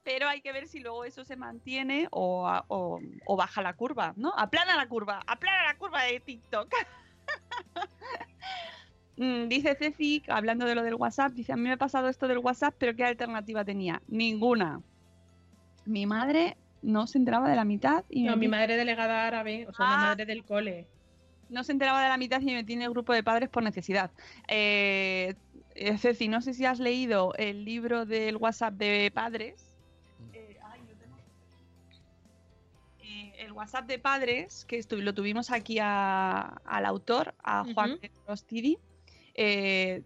[0.09, 3.75] Pero hay que ver si luego eso se mantiene o, a- o- o baja la
[3.75, 4.33] curva, ¿no?
[4.35, 6.73] Aplana la curva, aplana la curva de TikTok.
[9.21, 12.29] Mm, Dice Ceci, hablando de lo del WhatsApp, dice, a mí me ha pasado esto
[12.29, 14.01] del WhatsApp, pero ¿qué alternativa tenía?
[14.07, 14.81] Ninguna.
[15.87, 19.67] Mi madre no se enteraba de la mitad y No, me mi madre delegada árabe,
[19.69, 19.97] o sea, Ah.
[20.11, 20.87] madre del cole.
[21.49, 24.13] no se enteraba de la mitad y me en el grupo de padres por necesidad.
[24.47, 25.35] Eh,
[25.75, 29.68] eh, Ceci, no sé si has leído el libro del WhatsApp de padres.
[33.39, 38.01] El WhatsApp de padres, que lo tuvimos aquí a- al autor, a Juan Ujú.
[38.01, 38.79] de Rostiri.
[39.35, 40.03] Eh,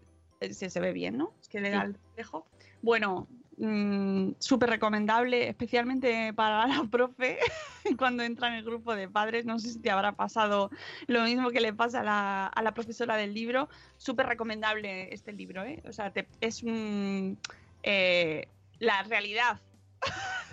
[0.50, 1.34] se, se ve bien, ¿no?
[1.40, 1.86] Es que le da Sí.
[1.86, 2.46] el reflejo.
[2.82, 7.38] Bueno, mm, súper recomendable, especialmente para la profe
[7.98, 9.44] cuando entra en el grupo de padres.
[9.46, 10.70] No sé si te habrá pasado
[11.06, 13.68] lo mismo que le pasa a la, a la profesora del libro.
[13.96, 15.82] Súper recomendable este libro, ¿eh?
[15.88, 17.38] O sea, te- es un,
[17.82, 19.60] eh, la realidad.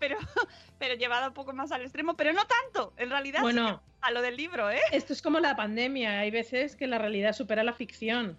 [0.00, 0.16] pero,
[0.78, 4.22] pero llevada un poco más al extremo, pero no tanto, en realidad, Bueno, a lo
[4.22, 4.80] del libro, ¿eh?
[4.90, 6.20] esto es como la pandemia.
[6.20, 8.38] Hay veces que la realidad supera la ficción.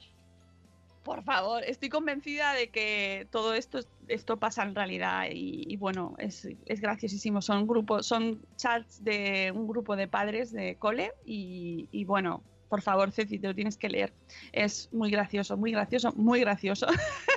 [1.03, 6.15] Por favor, estoy convencida de que todo esto, esto pasa en realidad y, y bueno,
[6.19, 7.41] es, es graciosísimo.
[7.41, 12.81] Son grupos, son chats de un grupo de padres de cole y, y bueno, por
[12.81, 14.13] favor, Ceci, te lo tienes que leer.
[14.53, 16.87] Es muy gracioso, muy gracioso, muy gracioso.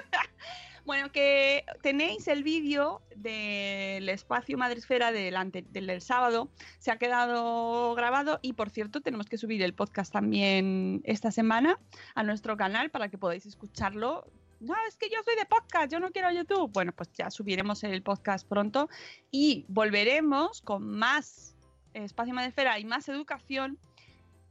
[0.84, 5.34] bueno, que tenéis el vídeo del espacio Madresfera del,
[5.70, 6.50] del sábado.
[6.78, 11.78] Se ha quedado grabado y, por cierto, tenemos que subir el podcast también esta semana
[12.14, 14.26] a nuestro canal para que podáis escucharlo.
[14.60, 16.70] No, es que yo soy de podcast, yo no quiero YouTube.
[16.72, 18.88] Bueno, pues ya subiremos el podcast pronto
[19.30, 21.56] y volveremos con más
[21.94, 23.78] espacio Madresfera y más educación.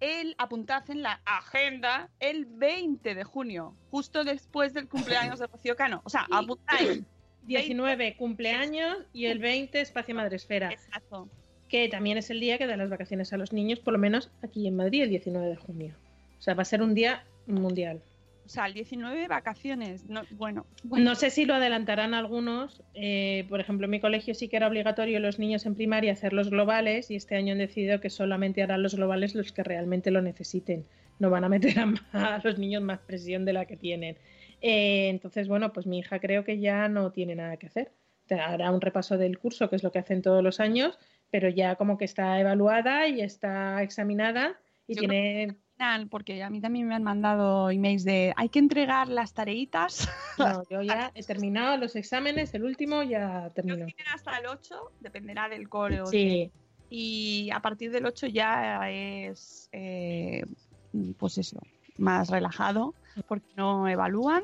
[0.03, 5.77] El apuntad en la agenda el 20 de junio, justo después del cumpleaños de Rocío
[5.77, 6.01] Cano.
[6.03, 7.03] O sea, apuntáis.
[7.43, 11.29] 19 cumpleaños y el 20 espacio Madresfera, Exacto.
[11.69, 14.29] que también es el día que da las vacaciones a los niños, por lo menos
[14.41, 15.95] aquí en Madrid, el 19 de junio.
[16.37, 18.01] O sea, va a ser un día mundial.
[18.45, 20.09] O sea, el 19 vacaciones.
[20.09, 21.05] No, bueno, bueno.
[21.05, 22.83] No sé si lo adelantarán algunos.
[22.93, 26.33] eh, por ejemplo, en mi colegio sí que era obligatorio los niños en primaria hacer
[26.33, 30.11] los globales y este año han decidido que solamente harán los globales los que realmente
[30.11, 30.85] lo necesiten.
[31.19, 31.75] No van a meter
[32.11, 34.17] a, los niños más presión de la que tienen.
[34.61, 37.91] Eh, entonces, bueno, pues mi hija creo que ya no tiene nada que hacer.
[38.29, 40.97] Hará un repaso del curso, que es lo que hacen todos los años,
[41.29, 45.57] pero ya como que está evaluada y está examinada y Yo tiene...
[45.75, 50.09] final, porque a mí también me han mandado emails de hay que entregar las tareitas.
[50.37, 53.85] No, yo ya he terminado los exámenes, el último ya terminó.
[53.85, 56.03] Tienen hasta el 8, dependerá del cole.
[56.07, 56.51] Sí,
[56.89, 60.43] Y a partir del 8 ya es, eh,
[61.19, 61.59] pues eso,
[61.97, 62.95] más relajado,
[63.27, 64.41] porque no evalúan.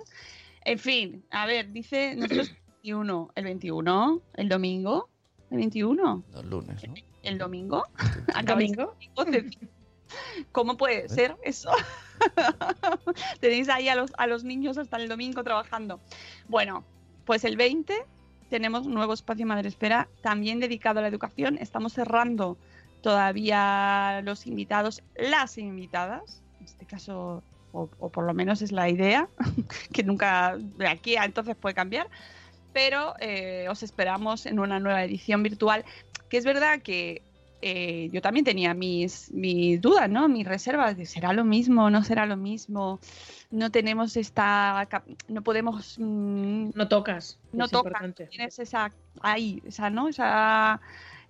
[0.64, 5.10] En fin, a ver, dice nosotros 21, el 21, el domingo,
[5.50, 6.94] el 21, Los lunes, ¿no?
[7.24, 7.84] el domingo.
[8.28, 8.96] ¿El Acabáis domingo?
[10.52, 11.72] ¿Cómo puede ser eso?
[13.40, 16.00] Tenéis ahí a los, a los niños hasta el domingo trabajando.
[16.48, 16.84] Bueno,
[17.26, 17.94] pues el 20
[18.50, 21.58] tenemos un nuevo espacio Madre Espera, también dedicado a la educación.
[21.60, 22.58] Estamos cerrando
[23.02, 28.90] todavía los invitados, las invitadas, en este caso, o, o por lo menos es la
[28.90, 29.30] idea,
[29.94, 32.10] que nunca de aquí a entonces puede cambiar.
[32.74, 35.86] Pero eh, os esperamos en una nueva edición virtual,
[36.30, 37.24] que es verdad que
[37.62, 40.28] eh, yo también tenía mis, mis dudas, ¿no?
[40.30, 43.00] Mis reservas de será lo mismo, no será lo mismo.
[43.52, 44.88] No tenemos esta,
[45.28, 47.40] no podemos, mm, No tocas.
[47.52, 48.28] no es toca, importante.
[48.28, 48.92] tienes esa
[49.22, 50.08] ahí, esa, ¿no?
[50.08, 50.80] Esa,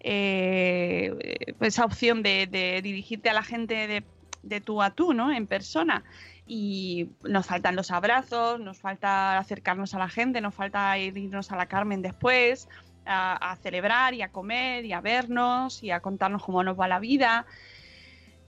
[0.02, 1.16] eh,
[1.62, 4.04] esa opción de, de dirigirte a la gente de,
[4.44, 5.32] de tú a tú, ¿no?
[5.32, 6.04] En persona.
[6.46, 11.56] Y nos faltan los abrazos, nos falta acercarnos a la gente, nos falta irnos a
[11.56, 12.68] la Carmen después,
[13.10, 16.88] a, a celebrar y a comer y a vernos y a contarnos cómo nos va
[16.88, 17.46] la vida.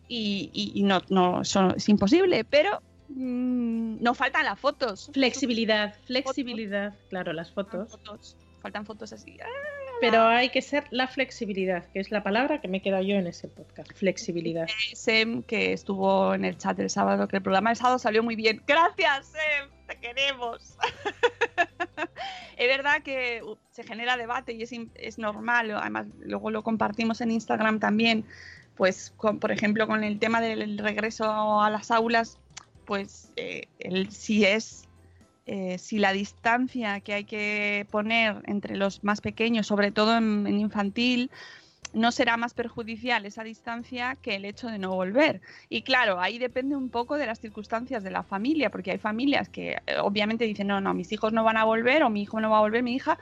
[0.08, 5.10] Y, y- y no, no, eso es imposible, pero mm, nos faltan las fotos.
[5.14, 7.92] Flexibilidad, flexibilidad, claro, las fotos.
[7.92, 8.38] fotos.
[8.62, 9.38] Faltan fotos así.
[10.02, 13.16] Pero hay que ser la flexibilidad, que es la palabra que me he quedado yo
[13.16, 13.92] en ese podcast.
[13.94, 14.68] Flexibilidad.
[14.94, 18.36] Sem, que estuvo en el chat el sábado, que el programa del sábado salió muy
[18.36, 18.62] bien.
[18.68, 20.76] Gracias, Sem, te queremos.
[22.62, 27.20] es verdad que uh, se genera debate y es, es normal, además luego lo compartimos
[27.22, 28.24] en Instagram también,
[28.76, 32.38] pues por ejemplo con el tema del regreso a las aulas,
[32.86, 33.68] pues eh,
[34.10, 34.88] si es
[35.48, 40.48] eh, si la distancia que hay que poner entre los más pequeños, sobre todo en
[40.48, 41.32] infantil,
[41.94, 45.42] no será más perjudicial esa distancia que el hecho de no volver.
[45.70, 49.50] Y claro, ahí depende un poco de las circunstancias de la familia, porque hay familias
[49.50, 52.40] que eh, obviamente dicen, no, no, mis hijos no van a volver o mi hijo
[52.40, 53.18] no va a volver, mi hija,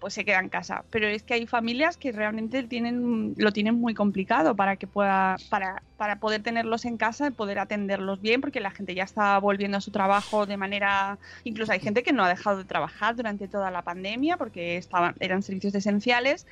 [0.00, 0.84] pues se queda en casa.
[0.90, 5.36] Pero es que hay familias que realmente tienen, lo tienen muy complicado para que pueda,
[5.50, 9.38] para, para poder tenerlos en casa y poder atenderlos bien, porque la gente ya está
[9.38, 13.14] volviendo a su trabajo de manera, incluso hay gente que no ha dejado de trabajar
[13.14, 16.46] durante toda la pandemia porque estaban, eran servicios esenciales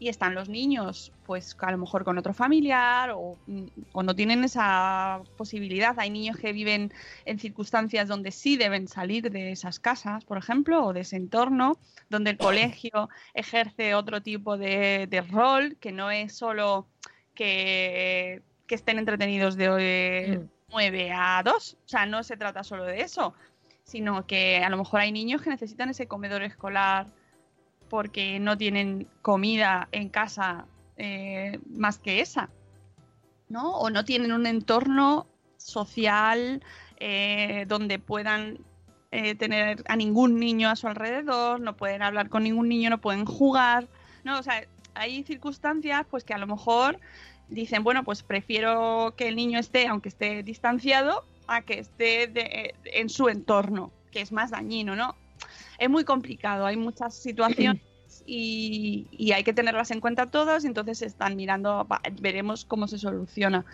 [0.00, 4.16] y están los niños, pues a lo mejor con otro familiar o, mm, o no
[4.16, 5.94] tienen esa posibilidad.
[5.98, 6.90] Hay niños que viven
[7.26, 11.76] en circunstancias donde sí deben salir de esas casas, por ejemplo, o de ese entorno,
[12.08, 16.86] donde el colegio ejerce otro tipo de, de rol, que no es solo
[17.34, 20.40] que, que estén entretenidos de eh,
[20.70, 21.76] 9 a 2.
[21.84, 23.34] O sea, no se trata solo de eso,
[23.84, 27.06] sino que a lo mejor hay niños que necesitan ese comedor escolar
[27.90, 30.64] porque no tienen comida en casa
[30.96, 32.48] eh, más que esa,
[33.48, 33.72] ¿no?
[33.72, 35.26] O no tienen un entorno
[35.58, 36.62] social
[36.98, 38.58] eh, donde puedan
[39.10, 43.00] eh, tener a ningún niño a su alrededor, no pueden hablar con ningún niño, no
[43.00, 43.88] pueden jugar,
[44.24, 44.38] ¿no?
[44.38, 44.64] O sea,
[44.94, 46.98] hay circunstancias pues que a lo mejor
[47.48, 52.74] dicen, bueno, pues prefiero que el niño esté, aunque esté distanciado, a que esté de-
[52.84, 55.16] en su entorno, que es más dañino, ¿no?
[55.78, 57.82] Es muy complicado, hay muchas situaciones
[58.26, 61.86] y, y hay que tenerlas en cuenta todas, entonces están mirando,
[62.20, 63.64] veremos cómo se soluciona.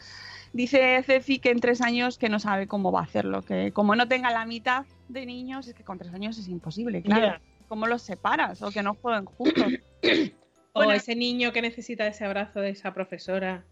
[0.52, 3.94] Dice Ceci que en tres años que no sabe cómo va a hacerlo, que como
[3.94, 7.40] no tenga la mitad de niños, es que con tres años es imposible, claro.
[7.68, 8.62] ¿Cómo los separas?
[8.62, 9.72] O que no jueguen juntos.
[10.72, 10.92] O Bueno.
[10.92, 13.64] ese niño que necesita ese abrazo de esa profesora.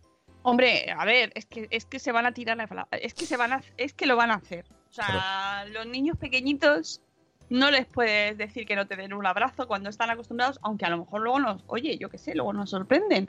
[0.42, 3.36] Hombre, a ver, es que, es que se van a tirar la es que se
[3.36, 4.64] van a, es que lo van a hacer.
[4.88, 7.02] O sea, los niños pequeñitos
[7.50, 10.90] no les puedes decir que no te den un abrazo cuando están acostumbrados, aunque a
[10.90, 13.28] lo mejor luego nos, oye, yo qué sé, luego nos sorprenden.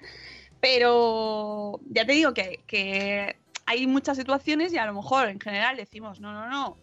[0.59, 3.36] Pero ya te digo que, que
[3.66, 6.78] hay muchas situaciones y a lo mejor en general decimos, no, no, no,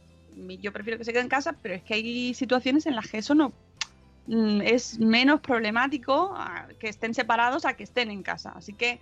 [0.60, 3.18] yo prefiero que se quede en casa, pero es que hay situaciones en las que
[3.18, 3.52] eso no
[4.26, 6.34] mm, es menos problemático
[6.78, 8.52] que estén separados a que estén en casa.
[8.54, 9.00] Así que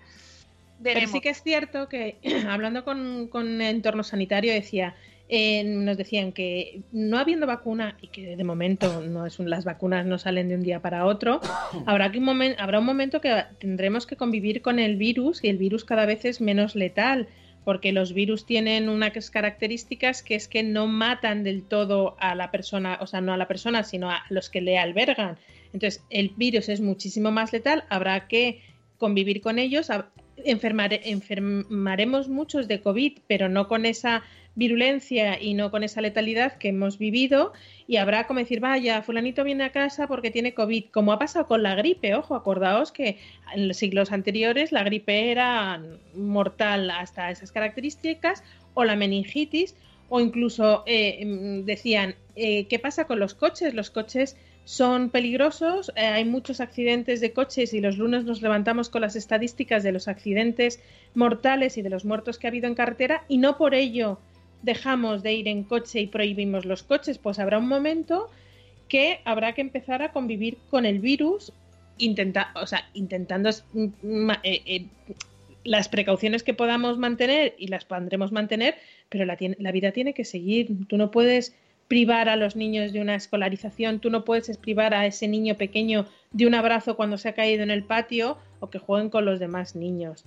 [0.83, 2.18] Pero sí que es cierto que
[2.49, 4.95] hablando con, con entorno sanitario decía,
[5.33, 9.64] eh, nos decían que no habiendo vacuna y que de momento no es un- las
[9.64, 11.41] vacunas no salen de un día para otro,
[11.87, 15.49] habrá, que un momen- habrá un momento que tendremos que convivir con el virus y
[15.49, 17.28] el virus cada vez es menos letal
[17.64, 22.51] porque los virus tienen unas características que es que no matan del todo a la
[22.51, 25.37] persona, o sea, no a la persona, sino a los que le albergan.
[25.72, 28.62] Entonces, el virus es muchísimo más letal, habrá que
[28.99, 29.91] convivir con ellos,
[30.45, 34.22] enfermare- enfermaremos muchos de COVID, pero no con esa
[34.55, 37.53] virulencia y no con esa letalidad que hemos vivido
[37.87, 41.47] y habrá como decir, vaya, fulanito viene a casa porque tiene COVID, como ha pasado
[41.47, 43.19] con la gripe, ojo, acordaos que
[43.55, 45.81] en los siglos anteriores la gripe era
[46.15, 48.43] mortal hasta esas características
[48.75, 49.75] o la meningitis
[50.09, 53.75] o incluso eh, mm, decían, eh, ¿qué pasa con los coches?
[53.75, 58.89] Los coches son peligrosos, eh, hay muchos accidentes de coches y los lunes nos levantamos
[58.89, 60.81] con las estadísticas de los accidentes
[61.15, 64.19] mortales y de los muertos que ha habido en carretera y no por ello
[64.63, 68.29] dejamos de ir en coche y prohibimos los coches, pues habrá un momento
[68.89, 71.53] que habrá que empezar a convivir con el virus,
[71.99, 74.87] intenta, o sea, intentando mm, ma- eh, eh,
[75.65, 78.75] las precauciones que podamos mantener y las podremos mantener,
[79.09, 80.69] pero la, la vida tiene que seguir.
[80.89, 81.55] Tú no puedes
[81.87, 86.07] privar a los niños de una escolarización, tú no puedes privar a ese niño pequeño
[86.33, 89.39] de un abrazo cuando se ha caído en el patio o que jueguen con los
[89.41, 90.25] demás niños.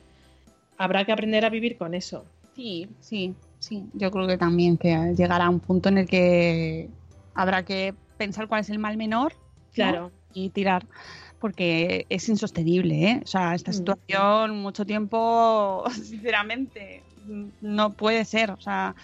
[0.77, 2.25] habrá que aprender a vivir con eso.
[2.55, 3.83] Sí, sí, sí.
[3.93, 6.89] Yo creo que también que llegará un punto en el que
[7.33, 9.33] habrá que pensar cuál es el mal menor.
[9.33, 9.73] ¿no?
[9.73, 10.11] Claro.
[10.33, 10.85] Y tirar.
[11.39, 13.21] Porque es insostenible, ¿eh?
[13.23, 13.73] O sea, esta Mm.
[13.73, 17.03] situación, mucho tiempo, sinceramente,
[17.61, 18.51] no puede ser.
[18.51, 18.95] O sea.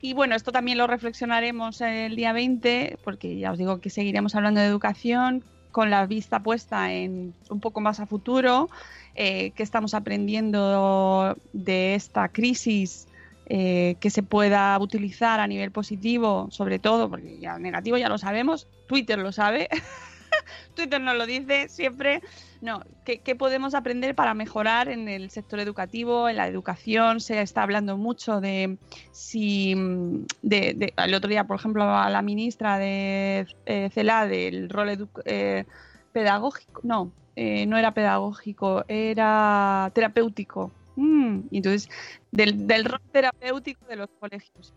[0.00, 4.34] Y bueno, esto también lo reflexionaremos el día 20, porque ya os digo que seguiremos
[4.34, 5.42] hablando de educación
[5.72, 8.68] con la vista puesta en un poco más a futuro,
[9.14, 13.08] eh, qué estamos aprendiendo de esta crisis
[13.46, 18.18] eh, que se pueda utilizar a nivel positivo, sobre todo, porque ya negativo ya lo
[18.18, 19.68] sabemos, Twitter lo sabe,
[20.74, 22.20] Twitter nos lo dice siempre.
[22.60, 27.20] No, ¿qué, podemos aprender para mejorar en el sector educativo, en la educación?
[27.20, 28.78] Se está hablando mucho de
[29.12, 29.74] si.
[30.40, 34.88] De, de- el otro día, por ejemplo, a la ministra de eh, CELA del rol
[34.88, 35.64] edu- eh,
[36.12, 36.80] pedagógico.
[36.84, 40.70] No, eh, no era pedagógico, era terapéutico.
[40.96, 41.88] Mm, y entonces,
[42.30, 44.72] del, del rol terapéutico de los colegios.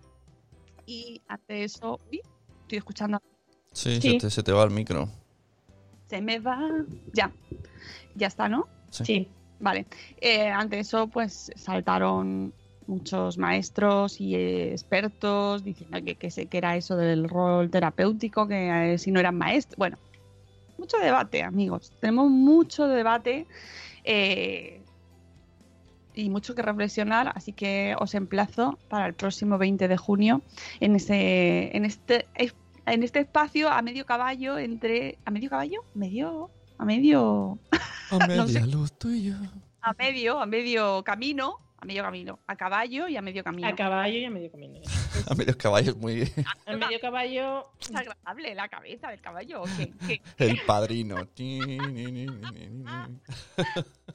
[0.86, 2.00] Y ante eso.
[2.12, 2.22] uy,
[2.62, 3.22] estoy escuchando
[3.74, 4.12] Sí, Sí.
[4.14, 5.10] Se, te, se te va el micro.
[6.10, 6.60] se me va.
[7.14, 7.32] Ya.
[8.16, 8.68] Ya está, ¿no?
[8.90, 9.06] Sí.
[9.06, 9.28] Sí.
[9.60, 9.86] Vale.
[10.22, 12.54] Eh, ante eso, pues saltaron
[12.88, 18.48] muchos maestros y eh, expertos diciendo que, que, se- que era eso del rol terapéutico,
[18.48, 19.78] que eh, si no eran maestros.
[19.78, 19.98] Bueno,
[20.78, 21.92] mucho debate, amigos.
[22.00, 23.46] Tenemos mucho debate
[24.04, 24.77] eh,
[26.18, 30.42] y mucho que reflexionar, así que os emplazo para el próximo 20 de junio
[30.80, 32.28] en, ese, en este
[32.86, 37.60] en este espacio a medio caballo entre a medio caballo medio a medio
[38.12, 38.68] A No media sé.
[38.68, 39.36] luz tú y yo.
[39.82, 43.76] a medio a medio camino a medio camino a caballo y a medio camino A
[43.76, 44.80] caballo y a medio camino.
[45.30, 46.24] A medios caballos muy...
[46.66, 47.70] A medio caballo.
[47.80, 49.92] es agradable la cabeza del caballo ¿o qué?
[50.08, 50.22] ¿Qué?
[50.38, 51.18] El padrino.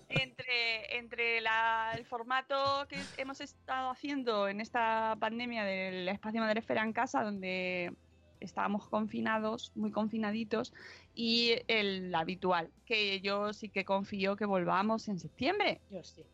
[0.09, 6.83] entre, entre la- el formato que hemos estado haciendo en esta pandemia del espacio Madrefera
[6.83, 7.93] en casa, donde
[8.41, 10.73] estábamos confinados, muy confinaditos,
[11.15, 15.81] y el habitual, que yo sí que confío que volvamos en septiembre.
[15.91, 16.25] Yo sí.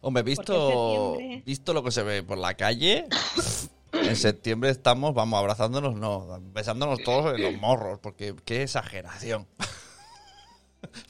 [0.00, 3.06] Hombre, visto, septiembre- visto lo que se ve por la calle,
[3.92, 9.46] en septiembre estamos, vamos, abrazándonos, no, besándonos todos en los morros, porque qué exageración.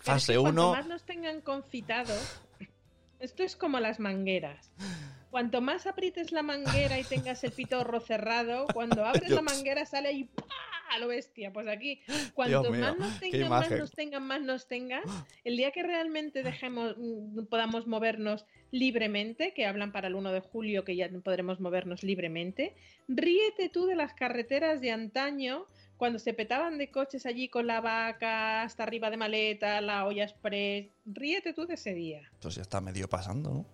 [0.03, 2.41] Fase que Cuanto 1, más nos tengan confitados,
[3.19, 4.71] esto es como las mangueras.
[5.31, 9.43] Cuanto más aprietes la manguera y tengas el pitorro cerrado, cuando abres la Dios.
[9.43, 10.45] manguera sale ahí ¡pah!
[10.93, 11.53] a lo bestia.
[11.53, 12.03] Pues aquí,
[12.35, 15.03] cuanto mío, más nos tengan, más nos tengan, más nos tengan,
[15.45, 20.41] el día que realmente dejemos, mm, podamos movernos libremente, que hablan para el 1 de
[20.41, 22.75] julio que ya podremos movernos libremente,
[23.09, 25.67] ríete tú de las carreteras de antaño
[25.97, 30.25] cuando se petaban de coches allí con la vaca hasta arriba de maleta, la olla
[30.25, 32.31] express, ríete tú de ese día.
[32.41, 33.67] pues ya está medio pasando, ¿no?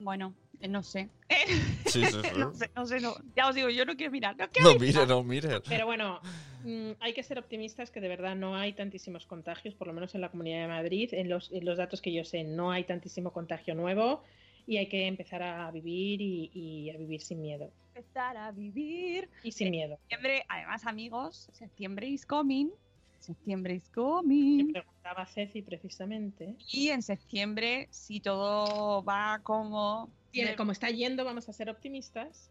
[0.00, 1.08] Bueno, eh, no sé.
[1.86, 2.38] Sí, sí, sí.
[2.38, 3.14] no sé, no sé, no.
[3.34, 4.36] Ya os digo, yo no quiero mirar.
[4.36, 4.94] No, quiero No mirar.
[4.94, 5.60] mires, no mires.
[5.66, 6.20] Pero bueno,
[6.64, 10.14] mm, hay que ser optimistas que de verdad no hay tantísimos contagios, por lo menos
[10.14, 11.08] en la Comunidad de Madrid.
[11.12, 14.22] En los, en los datos que yo sé, no hay tantísimo contagio nuevo
[14.66, 17.70] y hay que empezar a vivir y, y a vivir sin miedo.
[17.94, 19.28] Empezar a vivir.
[19.42, 19.96] Y sin miedo.
[20.08, 22.70] Septiembre, además, amigos, septiembre is coming.
[23.18, 24.72] Septiembre is Me coming.
[24.72, 26.54] preguntaba Ceci precisamente.
[26.72, 30.10] Y en septiembre, si todo va como.
[30.30, 32.50] Tiene- como está yendo, vamos a ser optimistas.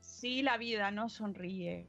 [0.00, 1.86] Si la vida nos sonríe,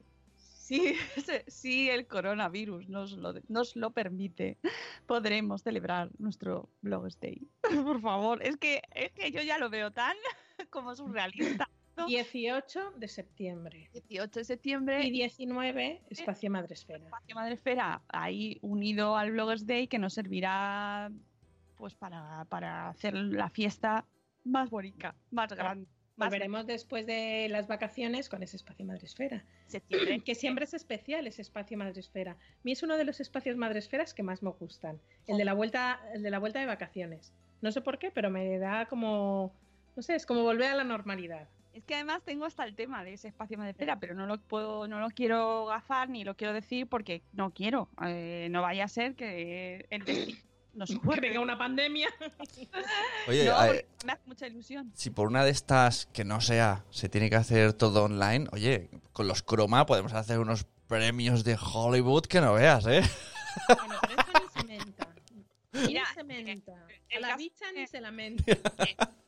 [0.70, 0.94] si,
[1.48, 4.58] si el coronavirus nos lo, nos lo permite,
[5.06, 7.42] podremos celebrar nuestro Blogs Day.
[7.84, 10.16] Por favor, es que, es que yo ya lo veo tan
[10.70, 11.68] como surrealista.
[12.06, 13.90] 18 de septiembre.
[13.92, 17.04] 18 de septiembre Y 19, Espacio Madresfera.
[17.04, 21.10] Espacio Madrefera ahí unido al Bloggers Day que nos servirá
[21.76, 24.06] pues para, para hacer la fiesta
[24.44, 25.88] más bonita, más grande.
[26.24, 29.44] Volveremos después de las vacaciones con ese Espacio Madresfera.
[29.66, 30.20] septiembre.
[30.20, 32.32] Que siempre es especial ese espacio Madresfera.
[32.32, 35.00] A mí es uno de los espacios Madresferas que más me gustan.
[35.26, 37.32] El de la vuelta, el de la vuelta de vacaciones.
[37.60, 39.54] No sé por qué, pero me da como.
[39.96, 41.48] No sé, es como volver a la normalidad.
[41.72, 44.88] Es que además tengo hasta el tema de ese espacio Madrefera, pero no lo puedo,
[44.88, 47.88] no lo quiero gafar ni lo quiero decir porque no quiero.
[48.04, 52.08] Eh, no vaya a ser que el destino nos Que venga una pandemia.
[53.28, 53.66] Oye, No, a-
[54.04, 54.92] me hace mucha ilusión.
[54.94, 58.88] si por una de estas que no sea, se tiene que hacer todo online, oye,
[59.12, 63.02] con los croma podemos hacer unos premios de Hollywood que no veas, ¿eh?
[63.68, 65.08] Bueno, pero eso ni se inventa.
[65.72, 66.72] Mira, Ni se menta.
[67.16, 68.44] A la bicha ni se lamenta.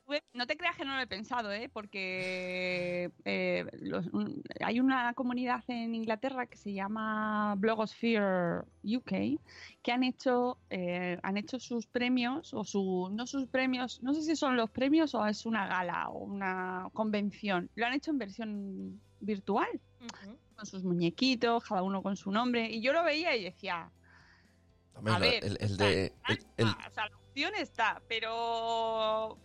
[0.04, 1.70] Pues, No te creas que no lo he pensado, ¿eh?
[1.72, 9.38] porque eh, los- un- hay una comunidad en Inglaterra que se llama Blogosphere UK
[9.82, 14.22] que han hecho eh, han hecho sus premios o su no sus premios, no sé
[14.22, 17.70] si son los premios o es una gala o una convención.
[17.74, 19.68] Lo han hecho en versión virtual
[20.56, 23.90] con sus muñequitos, cada uno con su nombre y yo lo veía y decía,
[25.04, 26.12] A ver, el, de.
[26.28, 29.38] el- el- o sea, la opción está, pero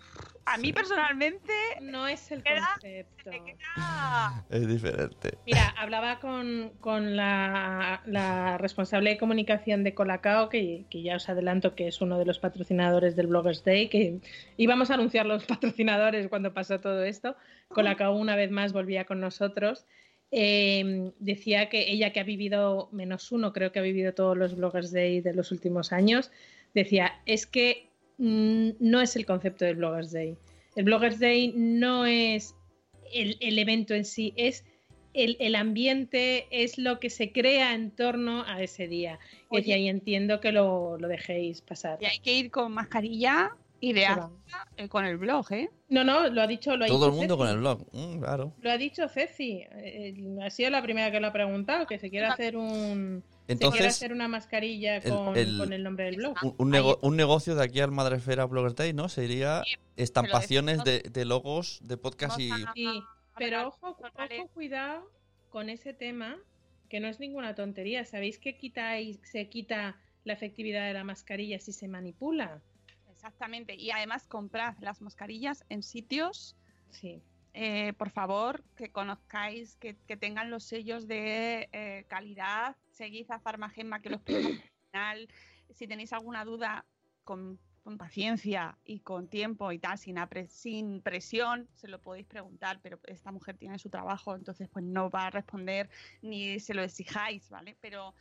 [0.45, 3.31] a mí personalmente No es el Queda- concepto.
[3.31, 5.37] queda es diferente.
[5.45, 11.27] Mira, hablaba con, con la, la responsable de comunicación de Colacao, que, que ya os
[11.29, 14.19] adelanto que es uno de los patrocinadores del Bloggers Day, que
[14.57, 17.35] íbamos a anunciar los patrocinadores cuando pasó todo esto.
[17.69, 19.85] Colacao una vez más volvía con nosotros.
[20.31, 24.55] Eh, decía que ella que ha vivido menos uno, creo que ha vivido todos los
[24.55, 26.31] Bloggers Day de los últimos años,
[26.73, 30.37] decía, es que mm, no es el concepto del Bloggers Day.
[30.75, 32.55] El Bloggers Day no es
[33.13, 34.65] el, el evento en sí, es
[35.13, 39.19] el, el ambiente, es lo que se crea en torno a ese día.
[39.49, 39.77] Oye.
[39.77, 41.97] y entiendo que lo, lo dejéis pasar.
[42.01, 44.07] Y hay que ir con mascarilla y de
[44.77, 45.69] eh, con el blog, ¿eh?
[45.89, 47.37] No, no, lo ha dicho, lo ha Todo dicho el mundo Ceci.
[47.37, 47.87] con el blog.
[47.93, 48.53] Mm, claro.
[48.61, 49.63] Lo ha dicho Ceci.
[49.71, 53.23] Eh, ha sido la primera que lo ha preguntado, que se quiere hacer un.
[53.23, 56.35] se quiere Entonces, hacer una mascarilla con el- con el nombre del blog.
[56.43, 59.09] un, un nego- un negocio de aquí al Madrefera Blogger Day, ¿no?
[59.09, 59.63] Sería
[59.95, 62.49] estampaciones de, logos de podcast y.
[62.73, 62.87] Sí,
[63.37, 65.09] pero ojo, ojo, cuidado
[65.49, 66.37] con ese tema,
[66.89, 68.05] que no es ninguna tontería.
[68.05, 72.61] ¿Sabéis que quitáis, se quita la efectividad de la mascarilla si se manipula?
[73.27, 73.75] Exactamente.
[73.75, 76.55] Y además comprad las mascarillas en sitios,
[76.91, 77.21] Sí.
[77.53, 82.77] eh, por favor, que conozcáis, que, que tengan los sellos de eh, calidad.
[82.89, 84.21] Seguid a Farmagema, que los
[84.91, 85.27] final.
[85.69, 86.85] Si tenéis alguna duda,
[87.25, 92.27] con, con paciencia y con tiempo y tal, sin, apre- sin presión, se lo podéis
[92.27, 95.89] preguntar, pero esta mujer tiene su trabajo, entonces pues no va a responder
[96.21, 97.77] ni se lo exijáis, ¿vale?
[97.81, 98.15] Pero,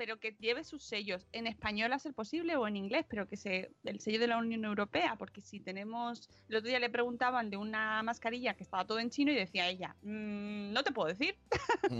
[0.00, 3.36] pero que lleve sus sellos en español a ser posible o en inglés, pero que
[3.36, 7.50] se el sello de la Unión Europea, porque si tenemos, el otro día le preguntaban
[7.50, 11.08] de una mascarilla que estaba todo en chino y decía ella, "Mm, no te puedo
[11.08, 11.36] decir,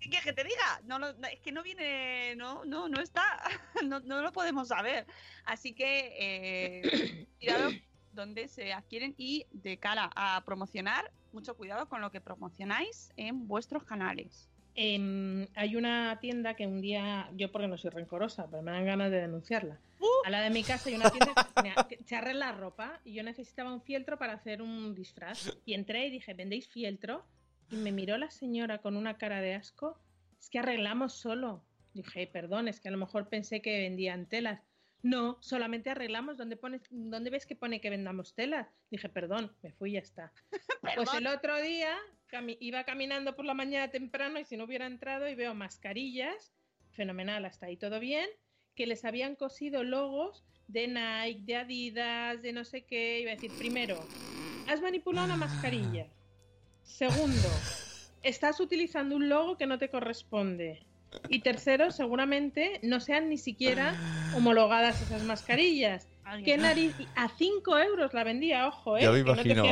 [0.00, 0.80] ¿qué quieres que te diga?
[0.82, 3.22] No, lo- no, es que no viene, no, no, no está,
[3.86, 5.06] no, no lo podemos saber.
[5.44, 7.70] Así que eh, cuidado
[8.10, 13.46] donde se adquieren y de cara a promocionar, mucho cuidado con lo que promocionáis en
[13.46, 14.50] vuestros canales.
[14.80, 19.10] Hay una tienda que un día, yo porque no soy rencorosa, pero me dan ganas
[19.10, 19.80] de denunciarla.
[19.98, 20.06] Uh.
[20.26, 21.34] A la de mi casa hay una tienda
[21.88, 25.58] que, que se arregla ropa y yo necesitaba un fieltro para hacer un disfraz.
[25.64, 27.26] Y entré y dije, ¿vendéis fieltro?
[27.70, 29.98] Y me miró la señora con una cara de asco.
[30.38, 31.64] Es que arreglamos solo.
[31.92, 34.62] Dije, perdón, es que a lo mejor pensé que vendían telas.
[35.02, 36.36] No, solamente arreglamos.
[36.36, 38.68] ¿Dónde, pones, ¿Dónde ves que pone que vendamos telas?
[38.92, 40.32] Dije, perdón, me fui y ya está.
[40.94, 41.96] Pues el otro día
[42.60, 46.52] iba caminando por la mañana temprano y si no hubiera entrado y veo mascarillas,
[46.90, 48.28] fenomenal, hasta ahí todo bien,
[48.74, 53.20] que les habían cosido logos de Nike, de Adidas, de no sé qué.
[53.20, 53.98] Iba a decir, primero,
[54.68, 56.06] has manipulado una mascarilla.
[56.82, 57.48] Segundo,
[58.22, 60.80] estás utilizando un logo que no te corresponde.
[61.28, 63.94] Y tercero, seguramente no sean ni siquiera
[64.36, 66.06] homologadas esas mascarillas.
[66.44, 66.94] ¿Qué nariz?
[67.16, 69.02] A 5 euros la vendía, ojo, ¿eh?
[69.02, 69.64] Ya me Que no te imagino.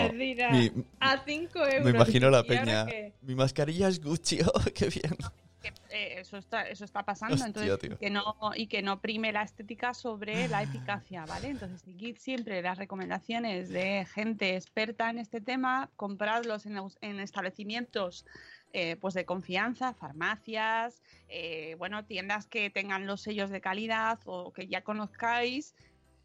[0.46, 1.84] a- mi- a 5 euros.
[1.84, 3.12] me imagino la ¿Y ahora peña.
[3.22, 5.16] Mi mascarilla es Gucci, oh, qué bien.
[5.62, 7.98] que, eh, eso está eso está pasando Hostia, entonces tío.
[7.98, 12.62] que no y que no prime la estética sobre la eficacia vale entonces seguid siempre
[12.62, 18.26] las recomendaciones de gente experta en este tema compradlos en, en establecimientos
[18.74, 24.52] eh, pues de confianza farmacias eh, bueno tiendas que tengan los sellos de calidad o
[24.52, 25.74] que ya conozcáis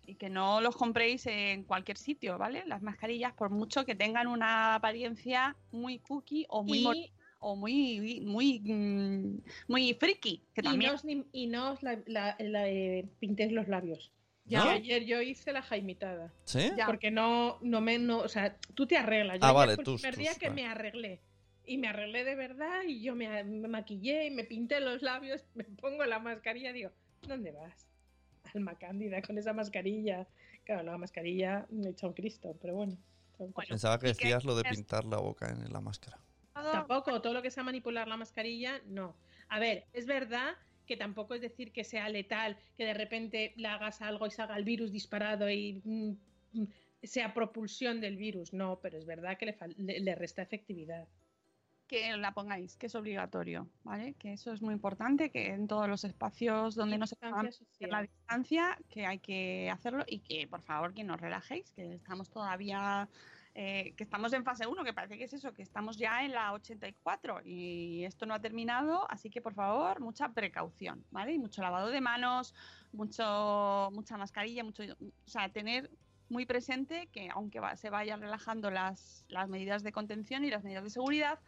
[0.06, 2.64] y que no los compréis en cualquier sitio, ¿vale?
[2.66, 7.12] Las mascarillas, por mucho que tengan una apariencia muy cookie o muy Y-
[7.44, 11.82] o muy muy mm, muy friki, que Y también no os, ni- y no os
[11.82, 14.12] la, la- la, eh, pintéis los labios.
[14.46, 14.64] ¿No?
[14.64, 16.34] Que ayer yo hice la jaimitada.
[16.46, 16.70] ¿Sí?
[16.76, 16.86] Ya.
[16.86, 19.40] Porque no, no me, no, o sea, tú te arreglas.
[19.40, 20.62] Yo Ah, vale, tú- el primer tú, día que vale.
[20.62, 21.22] me arreglé.
[21.66, 25.42] Y me arreglé de verdad y yo me, me maquillé y me pinté los labios,
[25.56, 26.92] me pongo la mascarilla digo,
[27.28, 27.88] ¿dónde vas?
[28.54, 30.28] Alma cándida con esa mascarilla.
[30.64, 32.98] Claro, la mascarilla me echa un Cristo, pero bueno.
[33.68, 36.20] Pensaba que ¿Y qué decías lo de pintar la boca en la máscara.
[36.54, 39.16] Tampoco, todo lo que sea manipular la mascarilla, no.
[39.50, 40.54] A ver, es verdad
[40.86, 44.58] que tampoco es decir que sea letal, que de repente le hagas algo y salga
[44.58, 46.12] el virus disparado y mm,
[46.54, 46.68] mm,
[47.04, 51.08] sea propulsión del virus, no, pero es verdad que le- le resta efectividad.
[51.92, 54.14] Que la pongáis, que es obligatorio, ¿vale?
[54.14, 58.02] Que eso es muy importante, que en todos los espacios donde no se mantener la
[58.04, 63.10] distancia, que hay que hacerlo y que por favor que nos relajéis, que estamos todavía,
[63.56, 66.32] eh, que estamos en fase 1, que parece que es eso, que estamos ya en
[66.32, 71.34] la 84 y esto no ha terminado, así que por favor mucha precaución, ¿vale?
[71.34, 72.56] Y mucho lavado de manos,
[72.94, 75.92] mucho, mucha mascarilla, mucho, o sea, tener
[76.30, 80.64] muy presente que aunque va- se vayan relajando las, las medidas de contención y las
[80.64, 81.40] medidas de seguridad,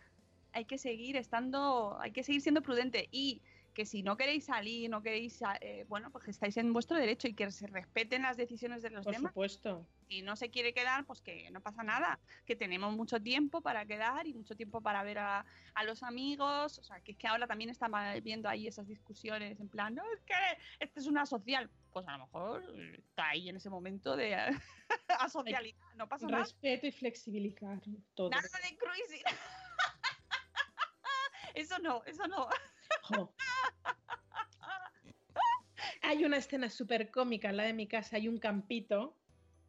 [0.53, 3.41] hay que seguir estando, hay que seguir siendo prudente y
[3.73, 7.33] que si no queréis salir, no queréis, eh, bueno, pues estáis en vuestro derecho y
[7.33, 9.31] que se respeten las decisiones de los Por demás.
[9.31, 9.85] supuesto.
[10.07, 13.85] Si no se quiere quedar, pues que no pasa nada, que tenemos mucho tiempo para
[13.85, 17.27] quedar y mucho tiempo para ver a, a los amigos, o sea, que es que
[17.27, 20.33] ahora también estamos viendo ahí esas discusiones en plan, no, es que
[20.79, 22.63] esto es una social, pues a lo mejor
[22.95, 24.35] está ahí en ese momento de
[25.19, 26.43] asocialidad, no pasa nada.
[26.43, 27.81] Respeto y flexibilizar
[28.13, 28.29] todo.
[28.29, 29.23] Nada de cruising.
[31.53, 32.49] Eso no, eso no.
[36.01, 39.19] Hay una escena súper cómica en la de mi casa, hay un campito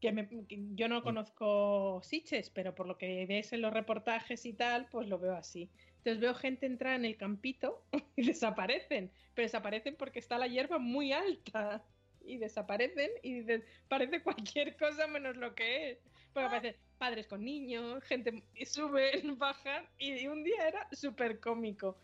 [0.00, 4.44] que, me- que yo no conozco Siches, pero por lo que ves en los reportajes
[4.44, 5.72] y tal, pues lo veo así.
[5.98, 10.78] Entonces veo gente entrar en el campito y desaparecen, pero desaparecen porque está la hierba
[10.78, 11.86] muy alta
[12.20, 15.98] y desaparecen y dices, parece cualquier cosa menos lo que es.
[16.32, 21.98] Porque aparecen padres con niños, gente suben, bajan y un día era súper cómico.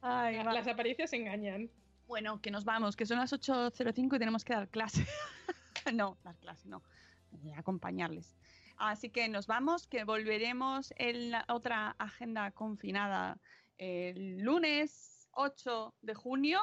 [0.00, 0.52] Ay, va.
[0.52, 1.68] Las apariencias engañan.
[2.06, 5.04] Bueno, que nos vamos, que son las 8.05 y tenemos que dar clase.
[5.92, 6.84] no, dar clase, no.
[7.32, 8.36] eh, acompañarles.
[8.76, 13.40] Así que nos vamos, que volveremos en la otra agenda confinada
[13.76, 16.60] el lunes 8 de junio,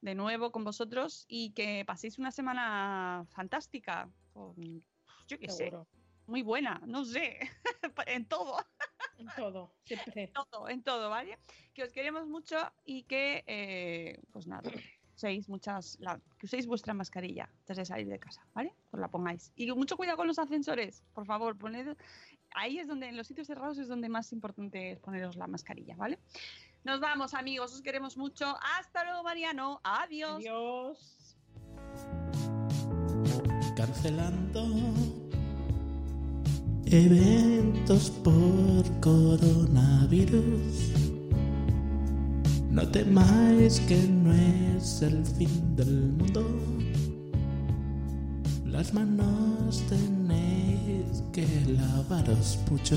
[0.00, 4.82] de nuevo con vosotros, y que paséis una semana fantástica, con,
[5.28, 5.86] yo qué sé, Seguro.
[6.26, 7.38] Muy buena, no sé,
[8.06, 8.56] en todo.
[9.18, 10.28] En todo, siempre.
[10.28, 11.38] todo, en todo, ¿vale?
[11.72, 14.70] Que os queremos mucho y que, eh, pues nada,
[15.14, 18.74] uséis muchas, la- que uséis vuestra mascarilla antes de salir de casa, ¿vale?
[18.90, 19.52] Os la pongáis.
[19.54, 21.96] Y mucho cuidado con los ascensores, por favor, poned,
[22.54, 25.94] ahí es donde, en los sitios cerrados es donde más importante es poneros la mascarilla,
[25.96, 26.18] ¿vale?
[26.82, 28.56] Nos vamos, amigos, os queremos mucho.
[28.78, 29.80] Hasta luego, Mariano.
[29.84, 30.36] Adiós.
[30.36, 31.36] Adiós.
[33.76, 35.23] Cancelando
[36.94, 40.42] eventos por coronavirus.
[42.70, 46.46] No temáis que no es el fin del mundo.
[48.64, 52.96] Las manos tenéis que lavaros mucho.